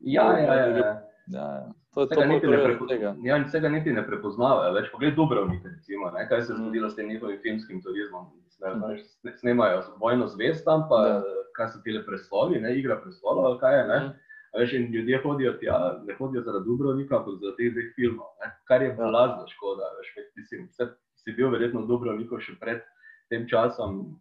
[0.00, 0.66] Ja, ja, ja.
[0.68, 0.90] ja.
[1.26, 1.72] ja, ja.
[1.94, 3.16] To je to Vsega niti, ne prepo, tega.
[3.24, 4.70] ja, vsega niti ne prepoznavajo.
[4.72, 6.28] Več pogled Dubrovnik, recimo, ne?
[6.28, 8.28] kaj se je zgodilo s tem njihovim filmskim turizmom.
[8.58, 11.18] Ne, sne- Snemajo vojno zvest tam, pa ja.
[11.56, 12.72] kaj so tile prestoli, ne?
[12.78, 13.84] igra prestolov ali kaj je.
[13.86, 13.98] Ne?
[13.98, 14.14] Mhm.
[14.54, 18.30] A Veš, in ljudje hodijo tja, ne hodijo zaradi Dubrovnika, ampak zaradi teh dveh filmov,
[18.42, 18.48] ne?
[18.64, 18.94] kar je Ja.
[18.96, 19.84] blazna škoda.
[19.98, 22.80] Veš, mislim, vse, si bil verjetno v Dubrovniku še pred
[23.28, 24.18] tem časom.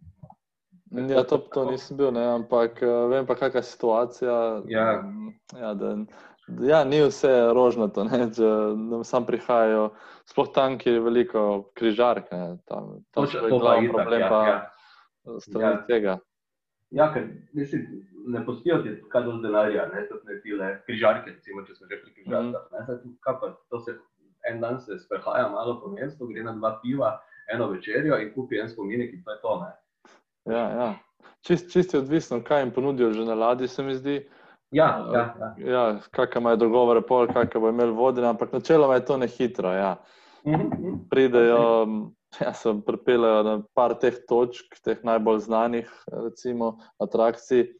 [0.92, 4.36] Ja, to, to nisem bil, ne, ampak eh, vem pa, kakšna je situacija.
[4.68, 5.04] Ja.
[5.60, 5.96] Ja, da,
[6.68, 9.90] ja, ni vse rožnato, ne, če nam sam prihajajo,
[10.30, 11.44] sploh tam, kjer je veliko
[11.78, 12.32] križark.
[12.32, 14.58] Ne, tam, to pa glavni itak, problem ja, pa ja.
[15.44, 15.86] strani Ja.
[15.88, 16.18] tega.
[16.96, 17.88] Ja, ker mislim,
[18.32, 22.00] ne postijo ti kaj dosti denarja, ne tudi ne tile križarke, recimo, če smo že
[22.04, 22.70] pri križarkah.
[22.72, 22.88] Mhm.
[22.88, 23.98] ne, tu kaj to se
[24.48, 27.18] en dan se sprehaja malo po mestu, gre na dva piva,
[27.54, 29.60] eno večerjo in kupi en spominik in to je to.
[29.60, 29.74] Ne.
[30.54, 30.94] Ja, ja.
[31.42, 34.22] Čist, čist je odvisno, kaj jim ponudijo že na ladji, se mi zdi.
[34.72, 35.54] Ja, ja, ja.
[35.72, 39.72] Ja, kakšne imajo dogovore, pol, kakšne bo imel vodene, ampak načeloma je to nehitro.
[39.72, 39.96] Ja.
[40.48, 40.94] Mhm, mhm.
[41.10, 41.88] pridejo,
[42.42, 47.74] ja, se pripeljejo na par teh točk, teh najbolj znanih, recimo, atrakcij,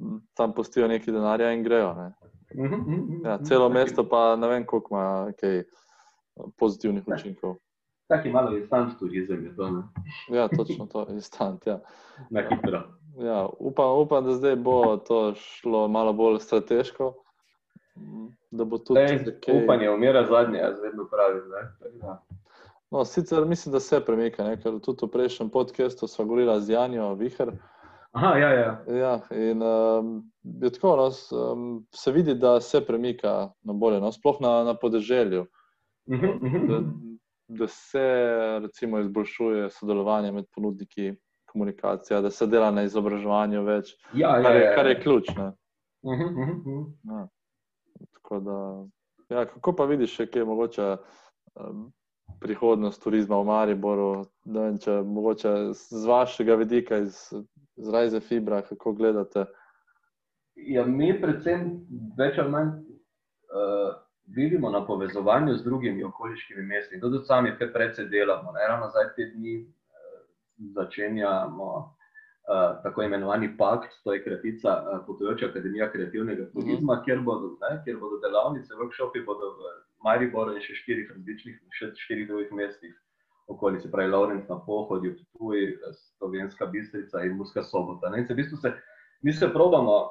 [0.00, 1.94] m, tam postijo nekaj denarja in grejo.
[1.94, 2.12] Ne.
[2.54, 5.64] Mhm, Ja, celo mesto pa ne vem, koliko ima kaj
[6.56, 7.56] pozitivnih učinkov.
[8.08, 9.82] Taki malo instant turizem je to, ne.
[10.36, 11.66] Ja, točno to je instant.
[11.66, 11.80] Ja.
[12.30, 12.82] na hitro.
[13.18, 17.14] Ja, upam, upam, da zdaj bo to šlo malo bolj strateško.
[18.50, 21.42] Da bo tudi Lej, kaj- upanje umira zadnje, jaz vedno pravim.
[22.00, 22.22] Da.
[22.90, 24.56] No, sicer mislim, da se premika, ne?
[24.56, 27.52] ker tudi v prejšnjem podkastu smo govorili z Janjo Viher.
[28.12, 28.84] Aha, ja, ja.
[28.88, 31.10] Ja, in um, je tako, no,
[31.52, 35.46] um, se vidi, da se premika na bolje, no, sploh na, na podeželju,
[36.06, 37.16] Mhm, mhm, da, mhm.
[37.48, 38.04] da se
[38.62, 41.14] recimo, izboljšuje sodelovanje med ponudniki,
[41.56, 44.74] komunikacija, da se dela na izobraževanju več, Ja, ja, kar je, ja.
[44.76, 45.28] kar je ključ.
[45.36, 45.52] Ne.
[46.04, 46.82] Mhm, mhm, mhm.
[47.12, 47.28] Ja.
[48.12, 48.86] Tako Da,
[49.28, 50.96] ja, kako pa vidiš, kje je mogoče
[51.54, 51.92] um,
[52.40, 54.26] prihodnost turizma v Mariboru?
[54.44, 57.32] Ne Vem, če, mogoče z vašega vidika, iz,
[57.76, 59.46] iz Rajze Fibra, kako gledate?
[60.56, 61.70] Ja, mi predvsem
[62.18, 63.94] več ali manj uh,
[64.36, 67.00] vidimo na povezovanju z drugimi okoliškimi mesti.
[67.00, 68.52] To tudi sami kaj predvsej delamo.
[68.52, 68.68] Ne?
[68.68, 69.75] Ravno zdaj te dni uh,
[70.58, 71.96] začenjamo
[72.46, 77.80] uh, tako imenovani pakt, to je kratica uh, Potujoča akademija kreativnega turizma, kjer bodo, ne,
[77.84, 82.94] kjer bodo delavnice, workshopi bodo v Mariboru in še štirih različnih, še štirih drugih mestih.
[83.46, 85.76] Okoli se pravi Lovrenc na pohodju, Ptuj,
[86.18, 88.10] Slovenska Bistrica in Muska sobota.
[88.10, 88.24] Ne?
[88.24, 88.72] In se v bistvu se,
[89.22, 90.10] mi se probamo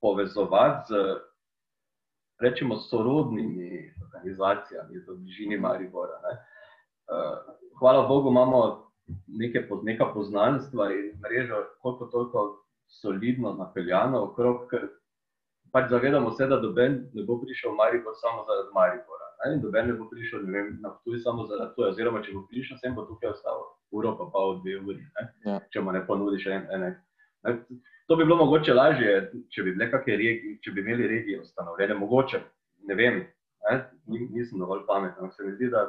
[0.00, 1.00] povezovati z,
[2.42, 6.20] rečemo, sorodnimi organizacijami v bližini Maribora.
[6.22, 6.38] Ne.
[7.10, 8.91] Uh, hvala Bogu, imamo
[9.26, 12.44] neke, neka poznanstva in mrežo, koliko toliko
[13.00, 14.88] solidno napeljano okrog, ker
[15.72, 19.28] pač zavedamo se, da doben ne bo prišel v Maribor samo zaradi Maribora.
[19.44, 22.34] Ne, in doben ne bo prišel ne vem, na Ptuj samo zaradi Ptuja, oziroma če
[22.36, 25.00] bo prišel, sem bo tukaj ostal uro pa pol, dve uri,
[25.44, 25.60] Ja.
[25.72, 26.90] če mu ne ponudiš en, ene.
[27.44, 27.56] Ne,
[28.08, 32.40] to bi bilo mogoče lažje, če bi, regije, če bi imeli regije ustanovljene, mogoče,
[32.88, 33.24] ne vem,
[33.64, 33.74] ne?
[34.06, 35.88] nisem dovolj pameten, ampak se mi zdi, da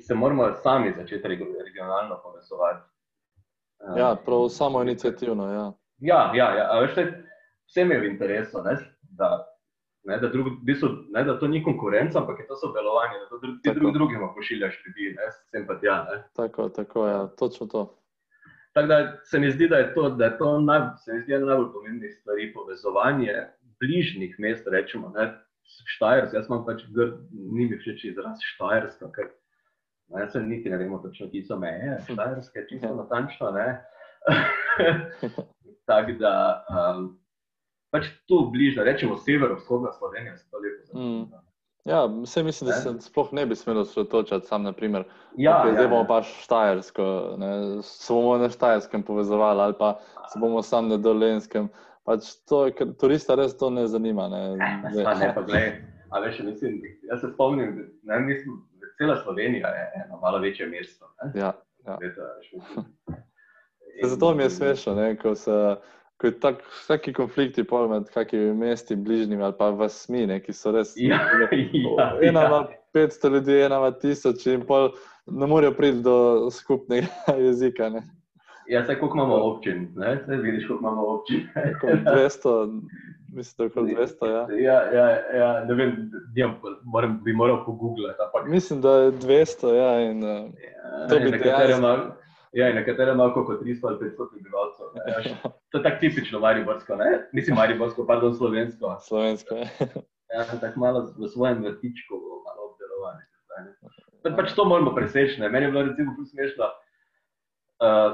[0.00, 2.88] se moramo sami začeti regionalno povezovati.
[3.96, 5.52] Ja, prav samo inicijativno.
[5.52, 6.80] Ja, ja, ja, ja.
[6.80, 6.92] Veš,
[7.66, 8.76] vsem je v interesu, ne?
[9.02, 9.52] da
[10.04, 13.46] Ne, da, drug, bistvo, ne, da to ni konkurenca, ampak je to sodelovanje, da ti
[13.70, 15.96] drug, drug drugim pošiljaš ljudi, ne, sem pa tja.
[16.10, 16.16] Ne.
[16.36, 17.82] Tako, tako ja, točno to.
[18.72, 21.34] Tako da se mi zdi, da je to, da je to naj, se mi zdi
[21.34, 23.34] ena najbolj pomembnih stvari, povezovanje
[23.80, 25.30] bližnjih mest, rečemo, ne,
[25.86, 29.30] Štajerska, jaz imam pač grd, ni mi všeč izraz Štajerska, ker
[30.14, 32.94] ne, se niti ne vemo točno, ki so meje, Štajerska je čisto ja.
[32.94, 33.84] natančno, ne.
[35.88, 36.34] Tako da,
[36.70, 37.08] um,
[37.90, 41.18] pač tu bližje, rečemo severovzhodna Slovenija, se to lepo zavedamo.
[41.18, 41.42] Mm.
[41.84, 45.04] Ja, vse mislim, da se sploh ne bi smelo osredotočati sam, naprimer,
[45.36, 46.06] ja, okay, ja, zdaj bomo ja.
[46.06, 49.98] pa štajersko, ne, se bomo na štajerskem povezovali ali pa
[50.32, 51.68] se bomo sam na dolenskem.
[52.04, 54.28] Pač to, ker turista res to ne zanima.
[54.28, 58.62] Ne, ne, ne pa gledaj, a veš, mislim, jaz se spomnim, ne, mislim,
[59.02, 61.14] cela Slovenija je eno malo večje mesto.
[61.24, 61.40] Ne.
[61.40, 61.52] Ja,
[61.86, 61.98] ja.
[64.04, 65.76] Zato mi je smešno, ko se
[66.22, 70.70] ko je tako, vsaki konflikti med kakimi mesti, bližnjimi ali pa vasmi, ne, ki so
[70.72, 70.92] res.
[70.96, 71.18] Ja,
[71.98, 72.68] ja, ena ima ja.
[72.94, 74.92] 500 ljudi, ena ima 1000 in pol
[75.26, 77.06] ne morejo priti do skupnega
[77.46, 77.88] jezika.
[77.88, 78.02] Ne.
[78.68, 81.48] Ja, se koliko imamo občin, ne, se vidiš, koliko imamo občin.
[82.14, 82.80] 200.
[83.32, 84.26] Mislim, da je kot 200.
[84.28, 86.54] Ja, ja, ja, ja ne vem, ja,
[86.84, 88.18] moram, bi moral pogooglati.
[88.46, 89.74] Mislim, da je 200.
[89.74, 92.16] Ja, in, uh, ja, to bi dejansko.
[92.52, 94.86] Ja, in nekatere malo kot 300 ali 500 prebivalcev.
[95.70, 97.28] To je tako tipično mariborsko, ne?
[97.32, 98.96] Mislim, mariborsko, pardon, slovensko.
[99.08, 99.66] Slovensko, ja.
[100.32, 102.14] Ja, tako malo v svojem vrtičku,
[102.44, 103.24] malo obdelovanje.
[104.22, 105.48] Pa, pač to moramo preseči, ne?
[105.48, 106.68] Meni je bilo recimo smešno,
[107.84, 108.12] uh,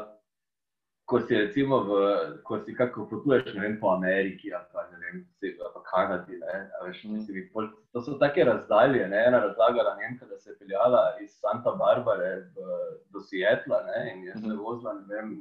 [1.08, 1.90] ko si recimo v,
[2.44, 5.22] ko si kako potuješ, ne vem, po Ameriki ali pa ne vem,
[5.72, 7.46] po Kanadi, ne, veš, mm.
[7.52, 11.72] pol, to so take razdalje, ne, ena razlagala Nemka, da se je peljala iz Santa
[11.80, 12.76] Barbare v,
[13.08, 14.58] do Sietla, ne, in je se mm.
[14.60, 15.32] vozila, ne vem,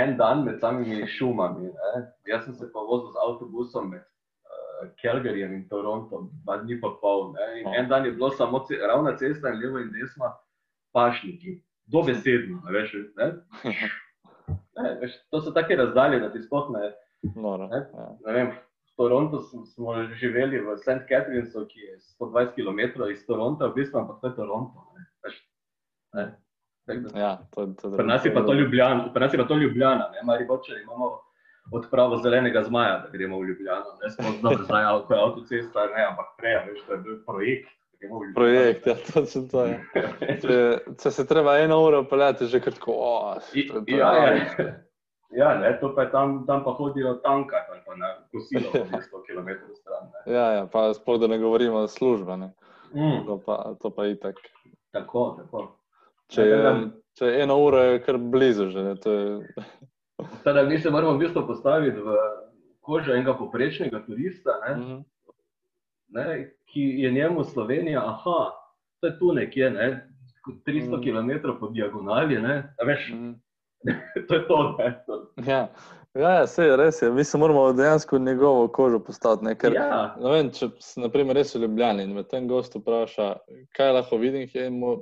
[0.00, 2.02] en dan med samimi šumami, ne,
[2.32, 6.96] jaz sem se pa vozil z avtobusom med uh, Calgaryjem in Torontom, dva dni pa
[7.04, 10.32] pol, ne, in en dan je bilo samo ce, ravna cesta in levo in desno
[10.96, 11.60] pašniki
[11.92, 12.62] dobesedno.
[12.72, 13.32] Veš, ne?
[14.78, 16.92] Ne, veš, to so take razdalje, da ti sploh ne.
[17.66, 18.04] ne, ja.
[18.26, 18.50] ne vem,
[18.86, 21.02] v Torontu smo živeli v St.
[21.08, 24.84] Catherinesu, ki je 120 km iz Toronta, v bistvu pa to je Toronto.
[24.94, 25.40] Ne, veš,
[26.14, 26.26] ne.
[27.18, 30.08] Ja, to, to, pri nas je pa to Ljubljana, pri nas je pa to Ljubljana,
[30.14, 31.10] ne, mari boče, imamo
[31.72, 36.30] odpravo zelenega zmaja, da gremo v Ljubljano, ne, smo znajo, ko je avtocesta, ne, ampak
[36.38, 37.74] prej, veš, to je bil projekt.
[38.34, 39.78] Projekt, ja, točno to je.
[40.42, 40.58] Če,
[41.02, 42.94] če se treba eno uro peljati, že kratko.
[43.90, 44.36] Ja, ja.
[45.34, 49.22] ja ne, to pa je tam, tam pa hodijo tanka, tam pa na kosilo, 100
[49.26, 50.06] km stran.
[50.12, 50.34] Ne.
[50.34, 52.38] Ja, ja, pa sploh da ne govorimo o službi.
[52.94, 53.26] Mm.
[53.26, 53.40] To,
[53.82, 54.38] to pa je itak.
[54.94, 55.66] Tako, tako.
[56.30, 56.72] Če je,
[57.18, 58.94] če je eno uro, je kar blizu že.
[58.94, 59.66] Je...
[60.44, 62.16] Teda, mi se moramo v bistvu postaviti v
[62.84, 64.60] kožo enega poprečnega turista.
[64.70, 65.04] Mm -hmm
[66.08, 68.50] ne, ki je njemu Slovenija, aha,
[69.00, 70.08] to je tu nekje, ne,
[70.66, 71.02] 300 mm.
[71.02, 72.40] km po diagonali.
[72.42, 73.34] Ne, veš, mm.
[74.28, 74.76] to je to.
[74.78, 75.32] Ne, to.
[75.46, 75.68] Ja.
[76.14, 77.02] Ja, ja, vse je res.
[77.02, 77.10] Je.
[77.12, 79.44] Mi se moramo dejansko njegovo kožo postaviti.
[79.44, 79.54] Ne?
[79.58, 80.16] Ker, ja.
[80.20, 83.28] ne vem, če se naprimer res v Ljubljani in me ten gost vpraša,
[83.76, 84.96] kaj lahko vidim, je mu,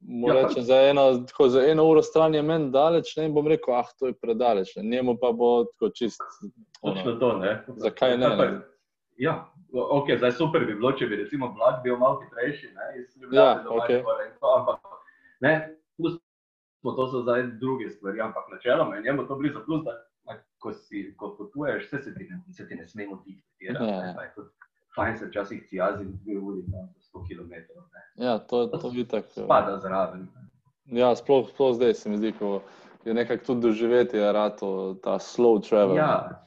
[0.00, 3.26] mu ja, reče, za, eno, tako, za eno uro stran je meni daleč, ne?
[3.26, 4.76] in bom rekel, ah, to je predaleč.
[4.76, 4.86] Ne?
[4.94, 6.22] Njemu pa bo tako čist.
[6.80, 7.58] Točno to, ne?
[7.82, 8.32] Zakaj ne?
[8.36, 8.48] ne?
[9.16, 12.72] Ja, okay, zdaj super bi bilo, če bi recimo vlak bil malo hitrejši.
[13.32, 14.02] Ja, okay.
[14.56, 14.80] Ampak
[15.40, 15.52] ne,
[15.96, 19.64] pustimo, to so zdaj druge stvari, ampak načeloma je njemu to blizu.
[19.66, 19.96] Plus, da
[20.58, 23.64] ko, si, ko potuješ, vse se ti ne, se ti ne smemo dihati.
[23.64, 24.28] Ja.
[24.96, 27.50] Fajn se včasih cijazi dve uri, tam 100 km.
[27.50, 28.26] Ne.
[28.26, 29.44] Ja, to, to, to je tako.
[29.44, 30.28] Spada zraven.
[30.86, 32.62] Ja, sploh, sploh zdaj se mi zdi, ko
[33.04, 35.96] je nekako tudi doživeti, je rato ta slow travel.
[35.96, 36.46] Ja.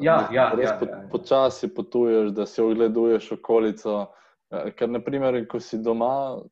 [0.00, 1.00] Ja, ja, res ja, po, ja.
[1.10, 4.06] počasi potuješ, da si ogleduješ okolico.
[4.52, 6.42] Ja, ker, naprimer, ko si doma,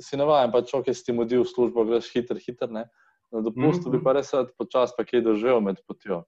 [0.00, 2.70] si navaden, pač ok, si ti modil v službo, greš hiter, hiter.
[2.70, 2.88] Ne?
[3.32, 3.98] Na dopustu mm -hmm.
[3.98, 6.24] bi pa res počasi pa kaj doživel med potjo.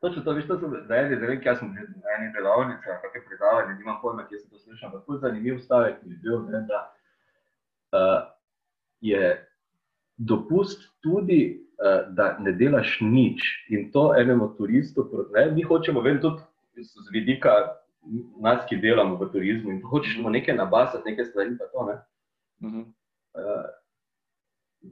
[0.00, 3.20] Točno to, veš, to sem zdaj, ne vem, kaj sem bil na eni delavnici, kakšne
[3.28, 6.38] predavanje, nimam pojma, kje sem to slišal, ampak to je zanimiv stavek, ki je bil,
[6.48, 6.80] ne, da
[7.92, 8.20] uh,
[9.00, 9.49] je
[10.20, 13.40] dopust tudi Eh, da ne delaš nič.
[13.72, 17.50] In to enemu turistu, ne, mi hočemo vedeti tudi z vidika
[18.40, 21.56] nas, ki delamo v turizmu in hočemo nekaj nabasati, nekaj stvari.
[21.72, 21.96] To, ne.
[22.60, 22.84] uh -huh.
[22.84, 23.64] uh,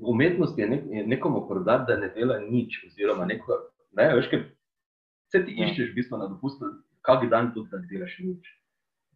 [0.00, 3.52] umetnost je, nek, je nekomu prodati, da ne dela nič, oziroma neko,
[3.92, 4.40] ne, veš, kaj,
[5.28, 5.66] vse ti Ja.
[5.68, 6.64] iščeš, v bistvu na dopustu,
[7.02, 8.48] kak dan tudi, da delaš nič.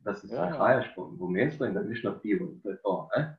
[0.04, 0.84] Da se Ja, ja.
[0.96, 2.52] po, po mestu in da greš na pivo.
[2.62, 3.08] To je to.
[3.16, 3.36] Ne?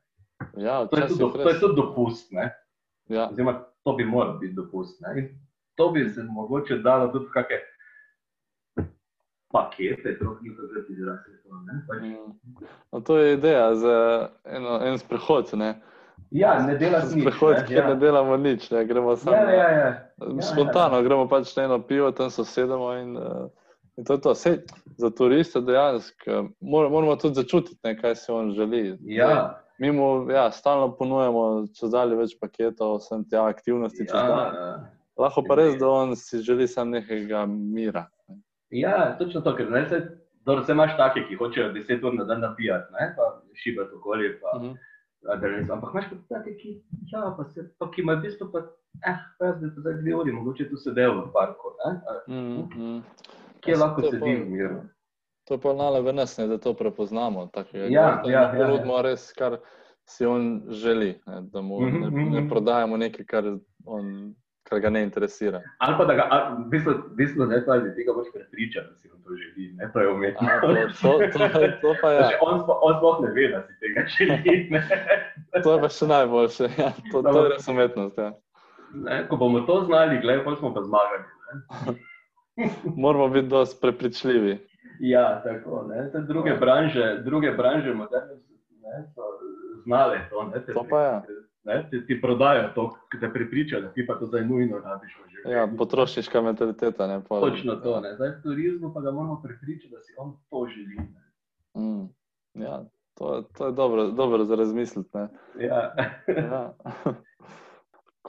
[0.58, 2.32] Ja, To je tudi, včasih do- to je tudi dopust.
[2.32, 2.63] Ne?
[3.08, 5.02] Ja, Oziroma, to bi moral biti dopust.
[5.02, 5.20] Ne?
[5.20, 5.30] In
[5.76, 7.60] to bi se mogoče dalo tudi kakšne
[9.54, 11.50] pakete, to ni tako zelo izrazito.
[11.66, 11.82] ne.
[11.88, 12.58] Pač, mm.
[12.92, 15.50] no, to je ideja za eno, en sprehod.
[15.54, 15.82] Ne?
[16.32, 17.22] Ja, ne delaš nič.
[17.22, 17.90] Sprehod, ne, kjer ja.
[17.90, 18.86] ne delamo nič, ne?
[18.86, 19.90] gremo samo Ja, ja, ja.
[20.18, 23.46] ja, spontano, gremo pač na eno pivo, tam se sedemo in, uh,
[23.98, 24.36] in to je to.
[24.36, 24.58] Sej,
[24.98, 28.98] za turiste dejansko mor, moramo tudi začutiti, ne, kaj si on želi.
[29.06, 34.06] Ja, Mi mu ja, stalno ponujamo čez dalje več paketov, vsem te aktivnosti.
[34.06, 34.30] dan.
[34.30, 38.08] ja, Lahko pa res, da on si želi samo nekega mira.
[38.70, 40.00] ja, točno to, ker ne, se,
[40.42, 44.40] dobro, se imaš take, ki hočejo 10 ur na dan napijati, ne, pa šibati okoli.
[44.42, 44.74] Pa, Mhm.
[45.26, 45.72] adrenalin.
[45.72, 46.72] Ampak imaš pa take, ki,
[47.08, 48.60] ja, pa se, pa, ki imajo v bistvu pa,
[49.04, 52.12] eh, pa jaz bi pa zdaj dve uri, mogoče tu sedel v parku, ne, a
[52.28, 53.04] Mm, mm.
[53.62, 54.82] kje lahko sedim v miru.
[55.44, 57.48] To je pa naloga nas, ne, da to prepoznamo.
[57.54, 58.66] takega Ja, in ja, ja, ja.
[58.68, 59.58] ponudimo res, kar
[60.06, 61.20] si on želi.
[61.28, 62.30] Ne, da mu Mhm, ne, mhm.
[62.36, 63.44] ne prodajamo nekaj, kar,
[63.86, 65.62] on, kar ga ne interesira.
[65.80, 68.96] Ali pa da ga, a, v bistvu, v bistvu ne pazi, tega boš prepričan, da
[68.96, 70.48] si on to želi, ne, to je umetno.
[70.48, 72.38] A, to, to, to, to pa je.
[72.42, 74.70] on, spo- on sploh ne ve, da si tega želi.
[75.64, 76.64] To je pa še najboljše.
[76.80, 78.18] Ja, to, to je res umetnost.
[78.18, 78.32] Ja.
[78.94, 81.24] Ne, ko bomo to znali, gledaj, pa smo pa zmagali.
[83.04, 84.58] Moramo biti dosti prepričljivi.
[85.00, 85.86] Ja, tako.
[85.90, 86.12] Ne.
[86.12, 88.34] Te druge branže, druge branže moderne
[88.84, 89.22] ne, so
[89.84, 90.44] znale to.
[90.44, 91.22] Ne, te, To pa je.
[91.64, 95.16] Ne, ti, ti prodajo to, ki te pripričajo, da ti pa to zdaj nujno rabiš
[95.16, 95.58] v življenju.
[95.58, 97.08] Ja, potrošniška mentaliteta.
[97.08, 98.00] Ne, pol, Točno to.
[98.04, 98.16] Ne.
[98.16, 100.96] Zdaj v turizmu pa ga moramo prepričati, da si on to želi.
[101.00, 101.24] Ne.
[101.80, 102.10] Mm,
[102.64, 102.84] ja,
[103.14, 105.10] to, to je dobro, dobro za razmisliti.
[105.18, 105.28] ne.
[105.68, 105.96] Ja.
[106.28, 106.74] Ja.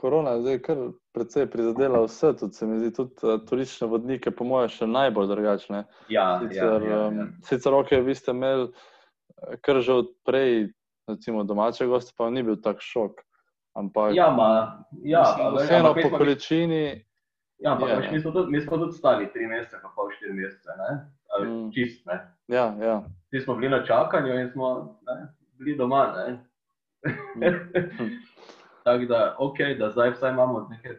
[0.05, 0.77] Korona zdaj kar
[1.11, 5.27] precej prizadela vse, tudi se mi zdi, tudi uh, turistične vodnike, po mojem, še najbolj
[5.27, 5.83] drugačne.
[6.09, 7.07] Ja, Sicer, ja, ja, ja.
[7.09, 10.69] um, sicer ok, vi ste imeli eh, kar že odprej,
[11.07, 13.23] recimo, domače goste, pa ni bil tak šok.
[13.75, 14.49] Ampak Ja, ma,
[15.03, 16.83] ja, mislim, a veš, vseeno ampak mi po smo- količini,
[17.57, 18.11] Ja, ampak je, ne.
[18.11, 20.69] mi smo, tudi, mi smo tudi stali tri mesece, pa pol štiri mesece?
[21.29, 21.71] Ali Mm.
[21.71, 22.15] Čist, ne?
[22.47, 22.95] ja, ja.
[23.29, 24.69] Ti smo bili na čakanju in smo
[25.01, 25.15] ne,
[25.53, 26.25] bili doma, ne?
[27.35, 28.11] Mm.
[28.85, 30.91] Tako da, ok, da zdaj vsaj imamo nekaj,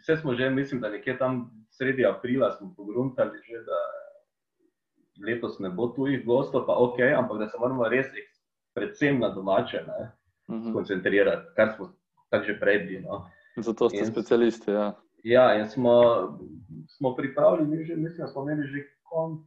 [0.00, 3.78] vse smo že, mislim, da nekje tam sredi aprila smo pogruntali že, da
[5.26, 8.06] letos ne bo tujih gostov, pa ok, ampak da se moramo res
[8.74, 10.12] predvsem na domače ne,
[10.48, 10.72] Mhm.
[10.72, 11.92] koncentrirati, kar smo
[12.30, 13.00] tako že prej bili.
[13.02, 13.26] No.
[13.56, 14.70] Zato ste In- specialisti.
[14.70, 14.92] Ja.
[15.24, 15.92] Ja, in smo,
[16.88, 19.44] smo pripravljeni, že, mislim, da smo imeli že konec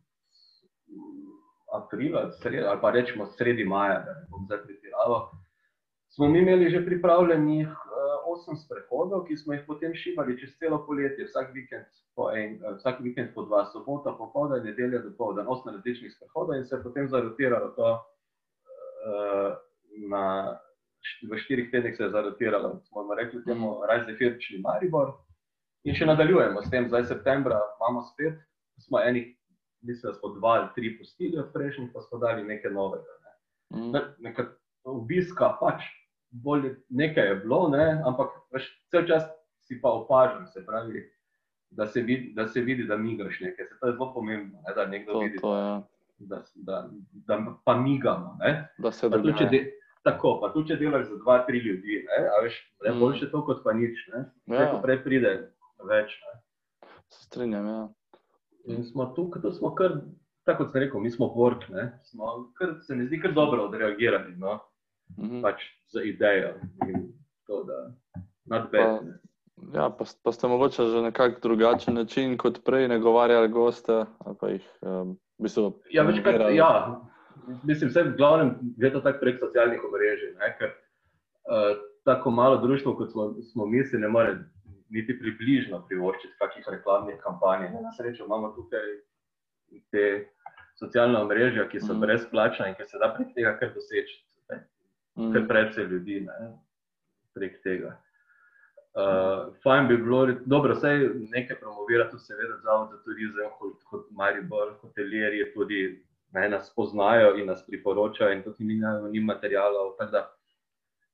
[1.74, 5.30] aprila, sred, ali pa rečemo sredi maja, da ne bom zdaj pretiraval.
[6.12, 10.82] Smo mi imeli že pripravljenih uh, osem sprehodov, ki smo jih potem šivali čez celo
[10.86, 15.48] poletje, vsak vikend po, en, uh, vsak vikend po dva, sobota popoldan, nedelja do povdan,
[15.48, 19.56] osem različnih sprehodov in se je potem zarotiralo to uh,
[20.12, 20.26] na,
[21.32, 25.16] v štirih tednih se je zarotiralo, smo rekli temu Rise Firčni Maribor.
[25.88, 28.36] In še nadaljujemo s tem, zdaj septembra imamo spet,
[28.84, 29.32] smo enih,
[29.82, 33.16] mislim, da smo dva ali tri pustili od prejšnjih, pa smo dali nekaj novega.
[33.24, 33.34] Ne.
[33.78, 33.90] Mm.
[33.96, 34.46] Ne, Neka
[34.84, 35.88] obiska pač,
[36.32, 39.24] bolj nekaj je bilo, ne, ampak veš, cel čas
[39.60, 41.04] si pa opažam, se pravi,
[41.70, 43.66] da se vidi, da, se vidi, da migaš nekaj.
[43.66, 45.82] Se to je zelo pomembno, ne, da nekdo To, vidi, to je,
[46.20, 48.38] da, da, da pa migamo.
[48.40, 48.68] Ne.
[48.78, 49.50] da se dogaja.
[50.04, 53.00] tako, pa tudi, če delaš za dva, tri ljudi, ne, a veš, ne, Mm.
[53.00, 54.08] boljše to kot pa nič.
[54.14, 54.26] Ne.
[54.56, 54.62] Ja.
[54.62, 54.80] Ja.
[54.84, 55.52] Prej pride
[55.84, 56.18] več.
[56.26, 56.40] Ne.
[57.10, 57.68] Se strinjam.
[57.68, 57.88] Ja.
[58.66, 60.02] In smo tukaj, tu smo kar,
[60.46, 63.66] tako kot sem rekel, mi smo work, ne, smo kar, se mi zdi, kar dobro
[63.66, 64.60] odreagirali, no,
[65.18, 65.42] Mhm.
[65.42, 66.54] pač za idejo
[66.88, 67.14] in
[67.48, 67.94] to, da
[68.46, 69.06] not bad.
[69.06, 69.14] ne.
[69.74, 74.06] Ja, pa, pa ste mogoče že na kak drugačen način kot prej nagovarjali goste.
[74.50, 77.02] jih, um, v bistvu, Ja, večkrat, ja,
[77.64, 80.70] mislim, vse v glavnem gre to tako prek socialnih omrežij, ne, ker
[81.46, 84.38] uh, tako malo društvo, kot smo, smo mi, si ne more
[84.90, 87.70] niti približno privoščiti kakih reklamnih kampanj.
[87.82, 88.88] Na srečo imamo tukaj
[89.92, 90.28] te
[90.76, 92.02] socialne omrežja, ki so Mhm.
[92.02, 94.26] brezplačna in ki se da prek tega kar doseči.
[95.22, 95.34] Mm.
[95.34, 96.54] kar precej ljudi ne,
[97.36, 97.98] prek tega.
[98.92, 100.90] Uh, fajn bi bilo, dobro, vse
[101.32, 105.82] nekaj promovira, tudi seveda Zavod za turizem, kot, kot Maribor, hotelirji tudi
[106.34, 110.26] ne, nas poznajo in nas priporočajo in tudi mi imamo ni materialov, tako da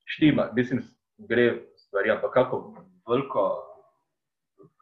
[0.05, 0.81] štima, mislim,
[1.17, 3.45] gre stvari, ampak kako veliko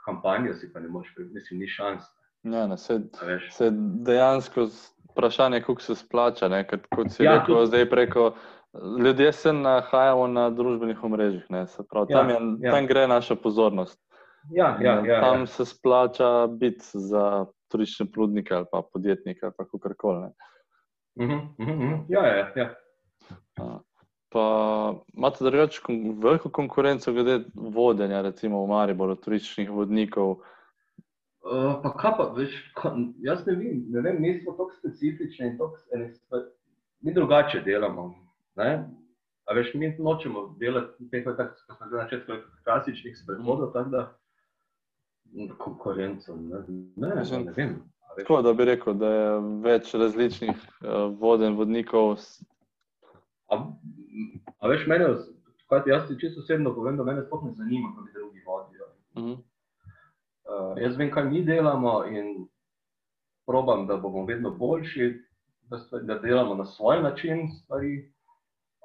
[0.06, 2.04] kampanjo si pa ne moreš, mislim, ni šans,
[2.46, 3.02] Ja, ne, se,
[3.52, 3.70] se
[4.06, 4.68] dejansko
[5.12, 6.48] vprašanje, kako se splača.
[6.48, 8.36] Ne, kot, kot si ja, rekel, tudi- zdaj preko.
[8.84, 12.72] Ljudje se nahajamo na družbenih omrežjih, ne, se pravi, Ja, tam, je, ja.
[12.72, 14.00] tam gre naša pozornost.
[14.52, 15.46] Ja, ja, ja, tam ja.
[15.46, 20.28] se splača biti za turistične prudnike ali pa podjetnike ali kako koli.
[21.16, 22.00] Uh -huh, uh -huh.
[22.10, 22.76] Ja, ja, ja.
[24.30, 30.30] Pa imate drugače kon veliko konkurenco glede vodenja, recimo v Mariboru, turističnih vodnikov?
[30.32, 35.48] Uh, pa kaj pa, veš, ko, jaz ne vem, ne vem, mi smo tako specifični
[35.48, 35.78] in tako,
[37.02, 38.25] mi drugače delamo.
[38.56, 38.90] Ne?
[39.46, 42.32] A veš, mi nočemo delati teh, kot smo že na začetku,
[42.64, 44.04] klasičnih sprehodov, tako da
[45.58, 46.64] konkurenco, ne,
[46.96, 47.76] ne, ne, ne vem.
[48.16, 52.16] Tako da bi rekel, da je več različnih uh, voden, vodnikov.
[53.52, 53.60] A,
[54.60, 55.10] a veš, mene,
[55.70, 58.88] kaj jaz ti čisto osebno povem, da me sploh ne zanima, kako drugi vodijo.
[59.16, 59.36] Uh -huh.
[59.36, 62.48] uh, jaz vem, kaj mi delamo in
[63.46, 65.14] probam, da bomo vedno boljši,
[65.70, 68.15] da, stvari, da delamo na svoj način stvari.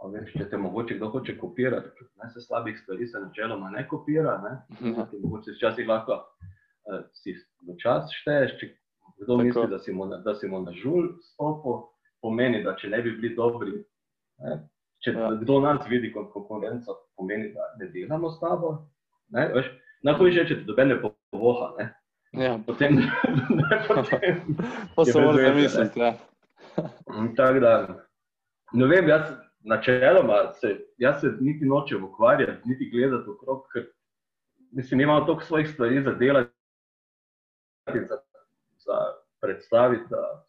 [0.01, 1.90] Veš, če te mogoče kdo hoče kopirati,
[2.22, 4.38] ne se slabih stvari se načeloma ne kopira.
[4.40, 4.53] Ne?
[4.90, 5.05] Ja.
[5.22, 7.34] Mogoče včasih lahko uh, si
[7.68, 8.70] v čas šteješ, če
[9.20, 9.44] kdo Tako.
[9.44, 11.82] misli, da si mu da si mu na žul stopil,
[12.24, 13.82] pomeni, da če ne bi bili dobri,
[14.40, 14.57] ne?
[15.05, 15.28] če Ja.
[15.42, 18.72] kdo nas vidi kot konkurenco, pomeni, da ne delamo s tabo.
[20.03, 21.86] Najhujše je, če te dobe ne povoha, ne?
[22.32, 24.57] Ja, potem ne potem.
[24.96, 26.01] pa se moraš zamisliti.
[26.01, 26.14] Ja.
[27.11, 27.72] Mm, Tako da,
[28.72, 33.86] ne vem, jaz načeloma se, jaz se niti nočem ukvarjati, niti gledati okrog, ker
[34.70, 36.50] mislim, imam toliko svojih stvari za delati,
[38.08, 38.16] za,
[38.78, 38.96] za
[39.40, 40.04] predstaviti.
[40.11, 40.44] Da,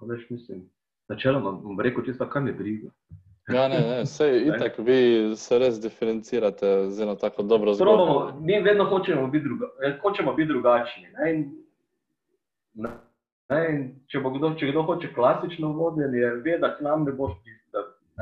[0.00, 0.70] veš, mislim,
[1.08, 2.90] načeloma bom rekel, čisto kaj me briga.
[3.48, 7.94] Ja, ne, ne, sej itak vi se res diferencirate z eno tako dobro zgodbo.
[7.94, 11.08] Probamo, mi vedno hočemo biti, druga, eh, hočemo biti drugačni.
[11.18, 11.32] Ne?
[11.34, 11.50] In,
[12.74, 12.90] ne,
[13.70, 17.61] in če, kdo, če kdo hoče klasično vodenje, ve, da k nam ne boš prišel,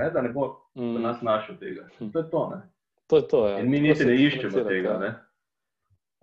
[0.01, 1.89] ne, da ne bo Mm, nas našel tega.
[2.13, 2.43] To je to.
[2.55, 2.61] Ne?
[3.11, 3.49] to je to.
[3.49, 3.59] Ja.
[3.59, 4.91] In mi niti ne iščemo tega.
[4.93, 4.99] ja.
[4.99, 5.11] Ne?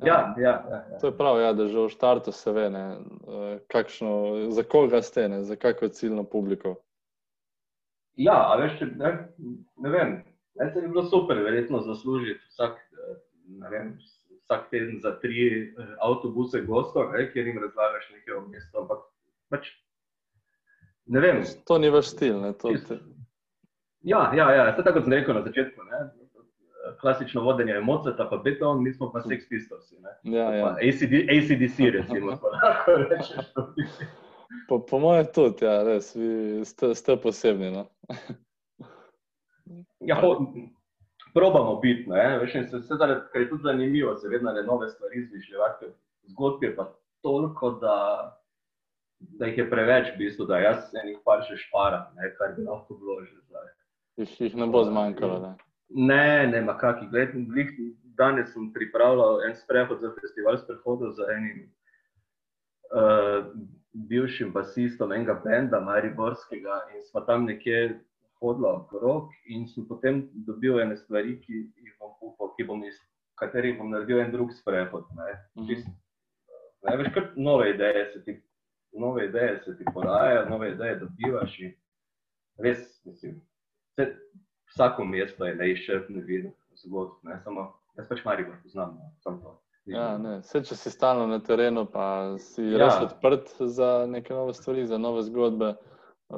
[0.06, 1.00] Ja, ja, ja, ja.
[1.02, 4.12] To je prav, ja, da že v štartu se ve, ne, eh, kakšno,
[4.54, 6.76] za koga ste, ne, za kakšno ciljno publiko.
[8.16, 9.12] ja a veš, ne,
[9.78, 10.14] ne vem,
[10.56, 13.18] ne, se bi bilo super, verjetno zaslužiti vsak, eh,
[13.72, 13.98] vem,
[14.46, 18.80] vsak teden za tri eh, avtobuse gostov, ne, kjer jim razlagaš nekaj o mestu.
[18.80, 19.04] Ampak
[19.50, 19.74] pač,
[21.06, 21.44] ne vem.
[21.66, 22.38] To ni vaš stil.
[22.42, 23.02] Ne, to, te,
[24.08, 25.84] Ja, ja, ja, se tako sem rekel na začetku.
[25.84, 25.98] Ne?
[27.02, 29.92] Klasično vodenje je Mozart, pa beton, mi smo pa Sex Pistols.
[29.92, 30.38] ne.
[30.38, 30.76] ja, ja.
[30.80, 32.40] ACD, ACDC, recimo.
[34.68, 37.72] Po, po mojem tudi, ja, res, vi ste, ste posebni.
[37.72, 37.88] No.
[40.00, 40.30] Ja, ho,
[41.34, 44.64] probamo biti, ne, veš, in se, se zaradi, ker je tudi zanimivo, se vedno ne
[44.64, 45.92] nove stvari izmišljati,
[46.32, 46.86] zgodb je pa
[47.22, 47.98] toliko, da,
[49.20, 52.64] da jih je preveč, v bistvu, da jaz enih par še šparam, ne, kar bi
[52.64, 53.68] lahko bilo že zdaj.
[54.18, 55.40] Jih, jih ne bo zmanjkalo.
[55.40, 55.56] Ne.
[55.90, 57.70] Ne, ne, ma kaki, gled, glih,
[58.18, 61.60] danes sem pripravljal en sprehod za festival sprehodov z enim
[62.92, 63.46] uh,
[63.94, 68.00] bivšim basistom enega benda, Mariborskega, in smo tam nekje
[68.42, 72.98] hodila okrog in sem potem dobil ene stvari, ki jih bom upal, ki bom iz
[73.38, 75.06] katerih bom naredil en drug sprehod.
[75.18, 75.32] Ne.
[75.56, 75.68] Mhm.
[75.70, 75.90] Čist,
[76.84, 78.40] ne, veš, kar nove ideje se ti,
[78.94, 81.76] nove ideje se ti porajajo, nove ideje dobivaš in
[82.66, 83.42] res, mislim,
[83.98, 84.08] se,
[84.74, 89.56] vsako mesto je neizčrpno vidno zgodb, ne samo, jaz pač Maribor poznam, no, samo to.
[89.88, 90.40] Ja, ne.
[90.44, 92.80] Vse, če si stalno na terenu, pa si ja.
[92.82, 95.78] Res odprt za neke nove stvari, za nove zgodbe.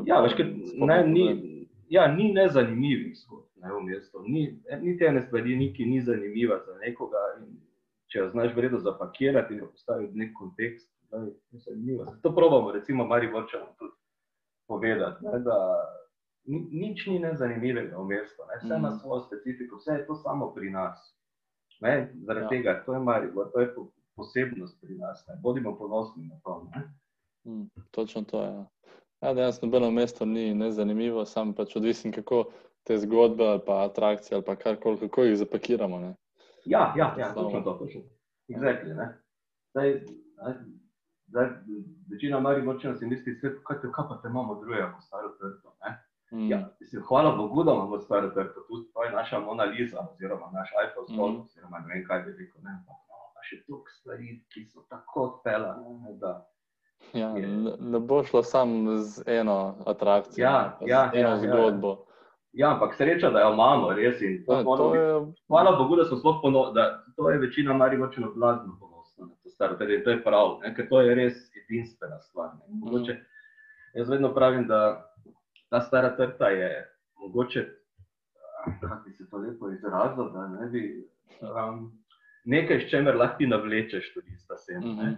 [0.06, 0.38] Ja, veš,
[0.70, 1.48] sploh ne, ni ni,
[1.90, 4.22] ja, ni nezanimivih zgodb ne, v mestu.
[4.28, 4.46] Ni,
[4.84, 7.24] niti ene stvari, ni, ki ni zanimiva za nekoga.
[7.42, 7.58] In
[8.14, 12.06] če jo znaš vredno zapakirati in postaviti v nek kontekst, da je zanimiva.
[12.22, 13.98] To probamo, recimo, Mariborčanom tudi
[14.70, 15.58] povedati, ne, da
[16.50, 18.42] ni, nič ni nezanimivega v mestu.
[18.50, 21.16] Ne, vse ima svojo specifiko, vse je to samo pri nas.
[21.82, 22.50] Ne, zaradi Ja.
[22.50, 25.22] tega, to je Maribor, to je po, posebnost pri nas.
[25.28, 25.38] Ne.
[25.44, 26.68] Bodimo ponosni na to.
[27.48, 28.50] Mm, točno to je.
[28.54, 28.66] Ja.
[29.22, 32.46] Ja, dejansko nobeno mesto ni nezanimivo, samo pač odvisno, kako
[32.84, 36.00] te zgodbe ali pa atrakcije ali pa karkoli, kako jih zapakiramo.
[36.00, 36.16] Ne.
[36.66, 37.44] Ja, ja, ja Samo.
[37.44, 37.74] točno to.
[37.74, 38.02] Točno.
[38.48, 39.08] Exactly, ne.
[39.72, 40.02] Zdaj,
[41.28, 41.48] zdaj,
[42.12, 45.69] večina Mariborčanov si misli, kaj, kaj pa te imamo drugega kot staro trto.
[46.32, 46.38] Ne?
[46.38, 48.60] Mm, Ja, mislim, hvala Bogu, da imamo staro trto.
[48.62, 51.42] Tu, to je naša Mona Lisa, oziroma naš iPhone stol, Mhm.
[51.42, 52.62] oziroma ne vem, kaj bi rekel.
[52.62, 55.84] Ne, ampak, no, še toliko stvari, ki so tako odpeljane,
[57.14, 57.48] ja, je-
[57.80, 61.48] ne, bo šlo samo z eno atrakcijo, Ja, pa ja, z eno ja, ja, ja.
[61.48, 62.06] zgodbo.
[62.54, 64.20] Ja, ampak sreča, da jo imamo, res.
[64.20, 67.74] To Ja, moramo to je, Hvala Bogu, da smo sploh ponosni, da to je večina
[67.74, 71.34] Mariborčanov blazno ponosna na to staro, torej to je prav, ne, ker to je res
[71.56, 72.50] edinstvena stvar.
[72.50, 72.66] Ne.
[72.70, 73.18] Mogoče,
[73.94, 75.09] jaz vedno pravim, da
[75.70, 76.70] ta stara trta je
[77.20, 77.66] mogoče,
[78.82, 80.84] kako bi se to lepo izrazil, da ne bi,
[81.42, 81.92] um,
[82.46, 84.80] nekaj, s čemer lahko ti navlečeš turista sem.
[84.80, 84.98] Mhm.
[85.04, 85.10] Ne?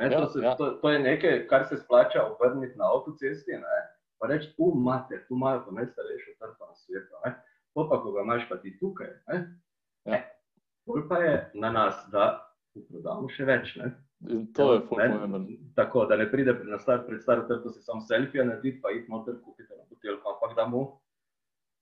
[0.00, 0.54] Ne, to, Ja, se, ja.
[0.56, 3.52] to, to je nekaj, kar se splača obrniti na avtocesti.
[3.52, 3.80] Ne?
[4.18, 7.14] Pa reči, tu imate, tu imajo pa najstarejšo trto na svetu.
[7.24, 7.34] Ne?
[7.74, 9.06] To pa, ko ga imaš pa ti tukaj.
[9.28, 9.34] Ne?
[10.04, 10.12] Ja.
[10.12, 10.20] Ne.
[10.86, 12.46] Bolj pa je na nas, da
[12.88, 13.74] prodamo še več.
[13.76, 13.90] Ne?
[14.56, 15.40] To je Ne, pomembno.
[15.76, 18.90] Tako, da ne pride pred, na star, pred staro trto si sam selfije narediti, pa
[18.90, 21.00] iti noter kupiti buteljko, ampak da mu.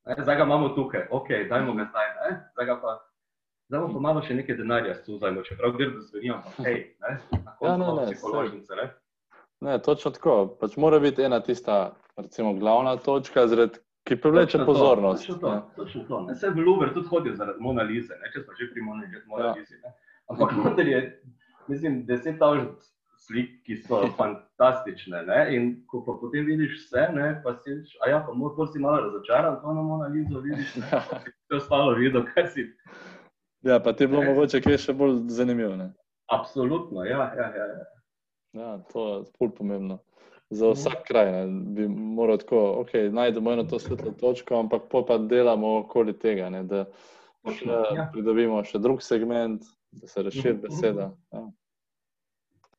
[0.06, 2.06] Ne, zdaj ga imamo tukaj, ok, dajmo ga zdaj.
[2.06, 2.50] Ne?
[2.52, 2.98] Zdaj ga pa.
[3.68, 7.68] Zdaj pa malo še nekaj denarja suzajmo, čeprav grdo zveni, ampak hej, ne, na koncu
[7.68, 8.86] Ja, imamo ne, psiholožnice, ne.
[9.60, 10.36] Ne, točno tako.
[10.60, 15.26] Pač mora biti ena tista, recimo, glavna točka, zaradi, ki privleče Točno to, pozornost.
[15.26, 15.60] Točno to, ne.
[15.76, 16.20] točno to.
[16.20, 19.04] Ne, Vse v Louvre tudi hodijo zaradi Mona Lise, ne, če smo že pri Mona
[19.04, 19.54] Ja.
[20.32, 21.02] Ampak noter je,
[21.68, 22.88] mislim, deset tavžent
[23.18, 25.22] slik, ki so fantastične.
[25.28, 28.54] Ne, in ko pa potem vidiš vse, ne, pa si reč, a ja, pa moj
[28.72, 32.50] si malo razočaran, to na Mona Lizo vidiš, ne, pa si vse ostalo videl, kaj
[32.54, 32.66] si.
[33.66, 35.74] Ja, pa ti je bilo mogoče kaj še bolj zanimivo.
[35.76, 35.92] Ne?
[36.30, 37.66] Absolutno, ja, ja, ja.
[37.78, 37.86] ja.
[38.56, 39.98] Ja, to je ful pomembno.
[40.50, 41.40] Za vsak kraj ne,
[41.76, 46.48] bi moral tako, ok, najdemo eno to svetlo točko, ampak pol pa delamo okoli tega,
[46.48, 46.86] ne, da
[47.48, 48.06] še ja.
[48.12, 50.62] pridobimo še drug segment, da se razširi Mhm.
[50.64, 51.10] beseda.
[51.32, 51.42] Ja.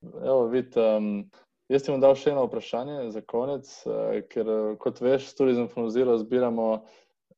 [0.01, 1.29] Evo, vid, um,
[1.67, 4.47] jaz ti bom dal še eno vprašanje za konec, uh, ker
[4.79, 6.85] kot veš, s from Zero zbiramo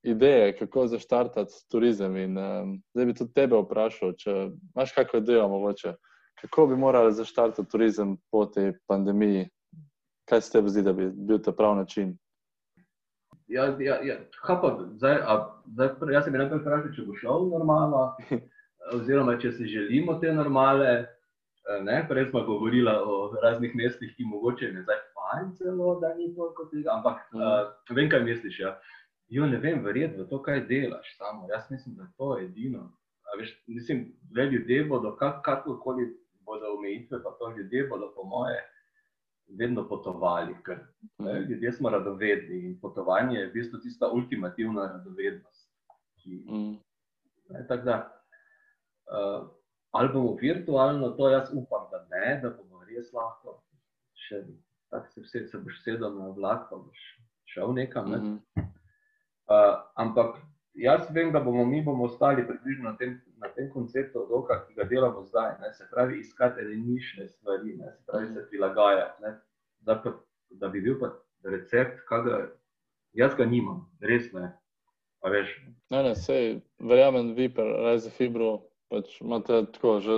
[0.03, 2.17] ideje, kako zaštartati turizem.
[2.17, 5.95] In um, zdaj bi tudi tebe vprašal, če imaš kakšno idejo mogoče,
[6.41, 9.49] kako bi morali zaštartati turizem po tej pandemiji.
[10.29, 12.13] Kaj se tebi zdi, da bi bil ta prav način?
[13.51, 14.15] Ja, ja, ja.
[14.45, 18.03] Kaj pa, zdaj, a, zdaj, jaz se bi najprej vprašal, če bo šel normalno,
[18.97, 20.93] oziroma če si želimo te normale.
[21.71, 26.13] Eh, Ne, prej smo govorili o raznih mestih, ki mogoče je zdaj fajn celo, da
[26.13, 27.41] ni toliko tega, ampak Mhm.
[27.41, 27.47] uh,
[27.95, 28.59] vem, kaj misliš.
[28.59, 28.79] Ja.
[29.29, 31.47] Jo, ne vem, verjetno to, kaj delaš samo.
[31.49, 32.91] Jaz mislim, da je to edino.
[33.23, 34.01] A Veš, mislim,
[34.35, 36.09] le ljudje bodo, kak, kakorkoli
[36.41, 38.59] bodo omejitve, pa to ljudje bodo, po moje,
[39.49, 40.79] vedno potovali, ker
[41.17, 45.71] Ne, ljudje smo radovedni in potovanje je v bistvu tista ultimativna radovednost.
[46.15, 46.75] Ki, Mm.
[47.49, 47.95] ne, tako da,
[49.07, 49.47] uh,
[49.91, 53.59] ali bomo virtualno, to jaz upam, da ne, da bomo res lahko.
[54.27, 54.43] Še,
[54.91, 57.01] tako se, vse, se boš sedel na vlak, pa boš
[57.51, 58.11] šel nekam.
[58.11, 58.17] Ne?
[58.17, 58.69] Mhm.
[59.51, 60.37] Uh, ampak
[60.79, 64.77] jaz vem, da bomo mi bomo ostali približno na tem, na tem konceptu odoka, ki
[64.79, 65.57] ga delamo zdaj.
[65.59, 65.73] Ne?
[65.73, 67.91] Se pravi, iskati nišne stvari, ne?
[67.91, 69.23] se pravi, se prilagajati.
[69.23, 69.35] Ne?
[69.81, 70.15] Da, pa,
[70.49, 71.11] da bi bil pa
[71.43, 72.47] recept, kaj
[73.17, 74.53] jaz ga nimam, res ne.
[75.91, 80.15] Ne, ne, sej, verjamem, vi, Rise Fibro, pač imate tako, že,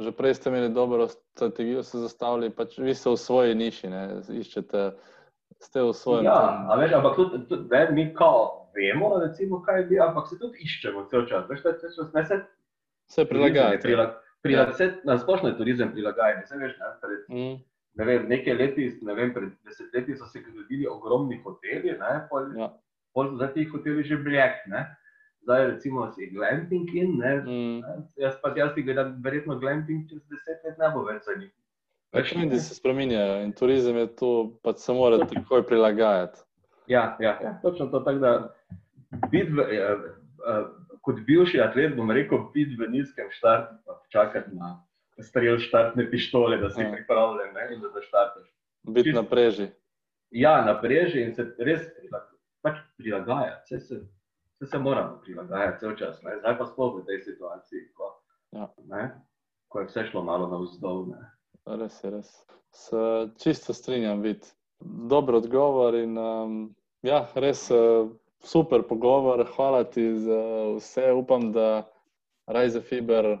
[0.00, 4.02] že prej ste imeli dobro strategijo, se zastavili, pač vi ste v svoji niši, ne,
[4.32, 4.90] iščete,
[5.60, 6.26] ste v svojem.
[6.26, 10.64] ja, veš, ampak tudi, tudi ne, mi kao vemo, recimo, kaj bi, ampak se tudi
[10.64, 11.46] iščemo cel čas.
[11.50, 12.42] Veš, da se ne se
[13.06, 13.82] se prilagajate.
[13.82, 14.10] Prilag,
[14.42, 14.90] prilag, ja.
[15.04, 16.46] Na splošno je turizem prilagajanje.
[16.46, 17.54] Saj veš, ne, pred, Mm,
[17.94, 22.50] ne vem, nekaj leti, ne vem, pred desetletji so se gradili ogromni hoteli, ne, pol,
[22.58, 22.70] ja.
[23.14, 24.86] pol zdaj ti hoteli že bljek, ne.
[25.44, 27.80] Zdaj recimo si glamping in, ne, mm.
[28.16, 31.52] jaz pa jaz ti gledam, verjetno glamping čez deset let ne bo več za njih.
[32.14, 34.30] Veš, Trendi se spreminjajo in turizem je tu,
[34.64, 36.40] pač se mora takoj prilagajati.
[36.88, 38.32] Ja, ja, ja, točno to, tako da
[39.30, 40.08] biti v, eh,
[40.48, 40.64] eh,
[41.04, 44.78] kot bivši atlet, bom rekel, biti v nizkem štartu, pa čakati na
[45.20, 46.92] strel štartne pištole, da si Ja.
[46.92, 48.48] pripravljen ne, in da zaštartaš.
[48.88, 49.68] Biti na preži.
[50.30, 51.84] Ja, napreži in se res
[52.62, 54.00] pač prilagajati.
[54.64, 56.22] Vse se, vse moramo prilagajati cel čas.
[56.22, 56.38] Ne?
[56.40, 58.10] Zdaj pa sploh v tej situaciji, ko,
[58.52, 58.68] Ja.
[58.88, 59.20] ne,
[59.68, 61.06] ko je vse šlo malo navzdol.
[61.12, 61.20] ne.
[61.66, 62.30] Res je, res.
[62.72, 64.44] Se čisto strinjam, vid.
[64.84, 68.08] Dober odgovor in um, ja, res uh,
[68.44, 69.44] super pogovor.
[69.56, 70.40] Hvala ti za
[70.76, 71.12] vse.
[71.12, 71.84] Upam, da
[72.46, 73.38] Rise Fiber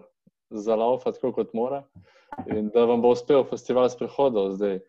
[0.50, 1.82] zalaufa tako, kot mora
[2.46, 4.80] in da vam bo uspel festival sprehodov zdaj.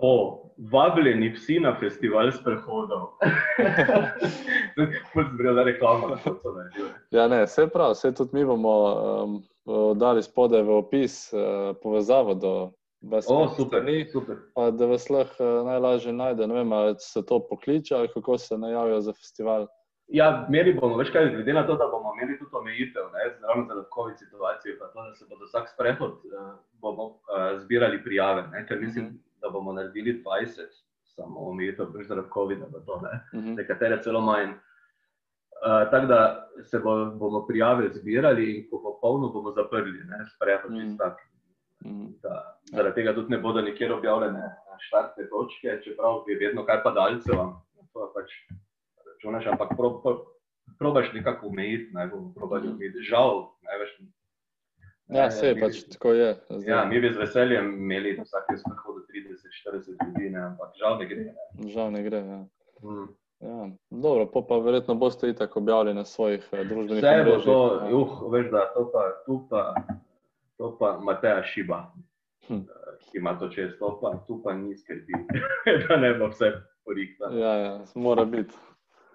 [0.00, 3.08] O, vabljeni psi na festival sprehodov.
[5.12, 6.90] Kot zbrela reklama, kot so naredili.
[7.10, 9.38] Ja, ne, vse prav, vse tudi mi bomo um,
[9.98, 12.52] dali spodaj v opis uh, povezavo do
[13.00, 13.26] vas.
[13.30, 13.82] O, super,
[14.12, 14.38] super.
[14.54, 16.46] Pa da vas lahko uh, najlažje najde.
[16.46, 19.66] Ne vem, ali se to pokliče ali kako se najavijo za festival.
[20.08, 23.10] Ja, imeli bomo, veš kaj, glede na to, da bomo imeli tudi omejitev,
[23.48, 28.04] ravno zaradi COVID situacije, pa to, da se bo vsak sprehod uh, bomo uh, zbirali
[28.04, 29.27] prijave, ne, ker mislim, Mhm.
[29.40, 30.66] Da bomo naredili 20,
[31.04, 33.54] samo omejitev, zaradi COVID-a, pa to ne, Mhm.
[33.54, 34.50] nekatere celo manj.
[35.58, 36.18] Uh, tako da
[36.62, 40.18] se bo, bomo prijave zbirali in ko bo polno, bomo zaprli, ne,
[40.64, 40.80] Mhm.
[40.80, 41.18] čist tak.
[41.84, 42.06] Mhm.
[42.22, 44.42] Da, zaradi tega tudi ne bodo nikjer objavljene
[44.80, 47.34] štartne točke, čeprav bi vedno kaj padalcev,
[47.92, 48.30] to pač
[49.06, 50.24] računaš, ampak pro, pro,
[50.78, 52.74] probaš nekako omejiti, ne bomo probali Mhm.
[52.74, 53.02] omejiti.
[53.02, 53.98] Žal, ne veš,
[55.08, 56.36] Ja, se je pač tako je.
[56.50, 56.68] zdaj.
[56.68, 61.06] Ja, mi bi z veseljem imeli na vsakem sprehodu 30-40 ljudi, ne, ampak žal ne
[61.06, 61.24] gre.
[61.24, 61.68] Ne.
[61.68, 62.18] Žal ne gre.
[62.18, 62.40] Ja.
[62.82, 63.08] Mm.
[63.40, 63.68] Ja.
[63.90, 67.44] Dobro, pol pa verjetno boste itak objavili na svojih eh, družbenih Vse bo omrežjih.
[67.44, 67.96] to, ja.
[67.96, 69.74] uh, veš, da to pa, tu pa,
[70.56, 71.84] to pa Mateja Šiba,
[72.48, 72.54] Hm.
[72.54, 72.62] eh,
[73.00, 75.12] ki ima to čez, to pa, tu pa ni skrbi,
[75.88, 76.52] da ne bo vse
[76.84, 77.30] porikta.
[77.32, 78.54] Ja, ja, mora biti.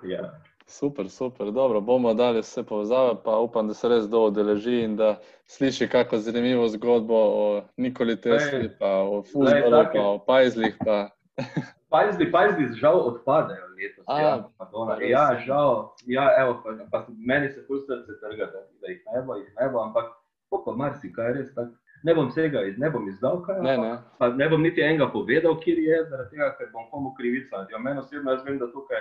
[0.04, 0.40] Ja.
[0.66, 1.52] Super, super.
[1.52, 5.88] Dobro, bomo dali vse povezave, pa upam, da se res kdo udeleži in da sliši
[5.88, 10.78] kako zanimivo zgodbo o Nikoli Tesli, pa o futbalu, take- pa o pajzlih.
[10.86, 11.10] Pa...
[11.94, 14.04] Pajzdi, pajzdi žal odpadejo letos.
[14.08, 14.98] A, ja, Madonna.
[15.02, 19.22] ja, žal, ja, evo, pa, pa meni se pol srce trga, da, da jih ne
[19.22, 20.10] bo, jih ne bo, ampak
[20.50, 21.76] po pa marsikaj res tako.
[22.04, 23.92] Ne bom vsega iz, ne bom izdal kaj, Ne, ne.
[24.18, 27.62] pa ne bom niti enega povedal, kjer je, zaradi tega, ker bom komu krivica.
[27.72, 28.98] Ja, meni osebno jaz vem, da tukaj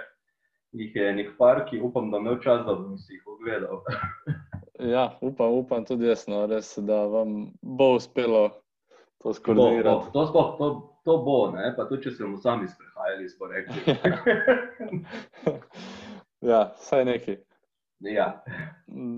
[0.73, 3.83] jih je nek par, ki upam, da imel čas, da bom si jih ogledal.
[4.83, 8.49] Ja, upam, upam tudi jaz, no, res, da vam bo uspelo
[9.23, 10.11] to Bo, bo, skoordinirati.
[10.13, 10.69] to, sploh, to,
[11.05, 11.69] to bo, ne?
[11.77, 13.95] pa tudi če se bomo sami sprehajali, smo rekli.
[16.51, 17.37] ja, vsaj neki.
[18.01, 18.43] ja.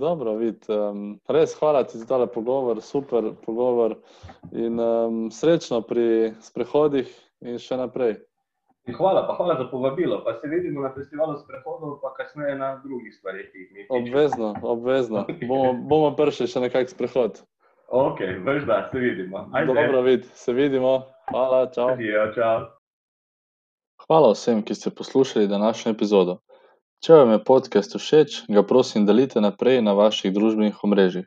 [0.01, 0.69] Dobro, vid.
[0.69, 3.97] Um, res hvala ti za tale pogovor, super pogovor
[4.53, 7.09] in um, srečno pri sprehodih
[7.41, 8.19] in še naprej.
[8.87, 10.21] In hvala, pa hvala za povabilo.
[10.25, 14.01] Pa se vidimo na festivalu sprehodov, pa kasneje na drugih stvareh, ki jih mi pišemo.
[14.01, 15.25] Obvezno, obvezno.
[15.49, 17.41] Bomo, bomo prišli še na kak sprehod.
[17.89, 19.49] Ok, veš da, se vidimo.
[19.53, 19.73] Ajde.
[19.73, 21.03] Dobro, vid, se vidimo.
[21.31, 21.95] Hvala, čau.
[21.97, 22.69] Adijo, čau.
[24.05, 26.39] Hvala vsem, ki ste poslušali današnjo epizodo.
[27.05, 31.25] Če vam je podcast všeč, ga prosim delite naprej na vaših družbenih omrežjih.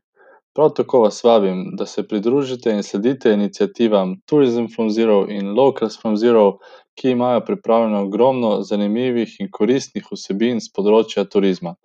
[0.57, 6.01] Prav tako vas vabim, da se pridružite in sledite iniciativam Tourism from Zero in Locals
[6.01, 6.57] from Zero,
[6.95, 11.75] ki imajo pripravljeno ogromno zanimivih in koristnih vsebin z področja turizma.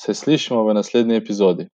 [0.00, 1.68] Se slišimo v naslednji epizodi.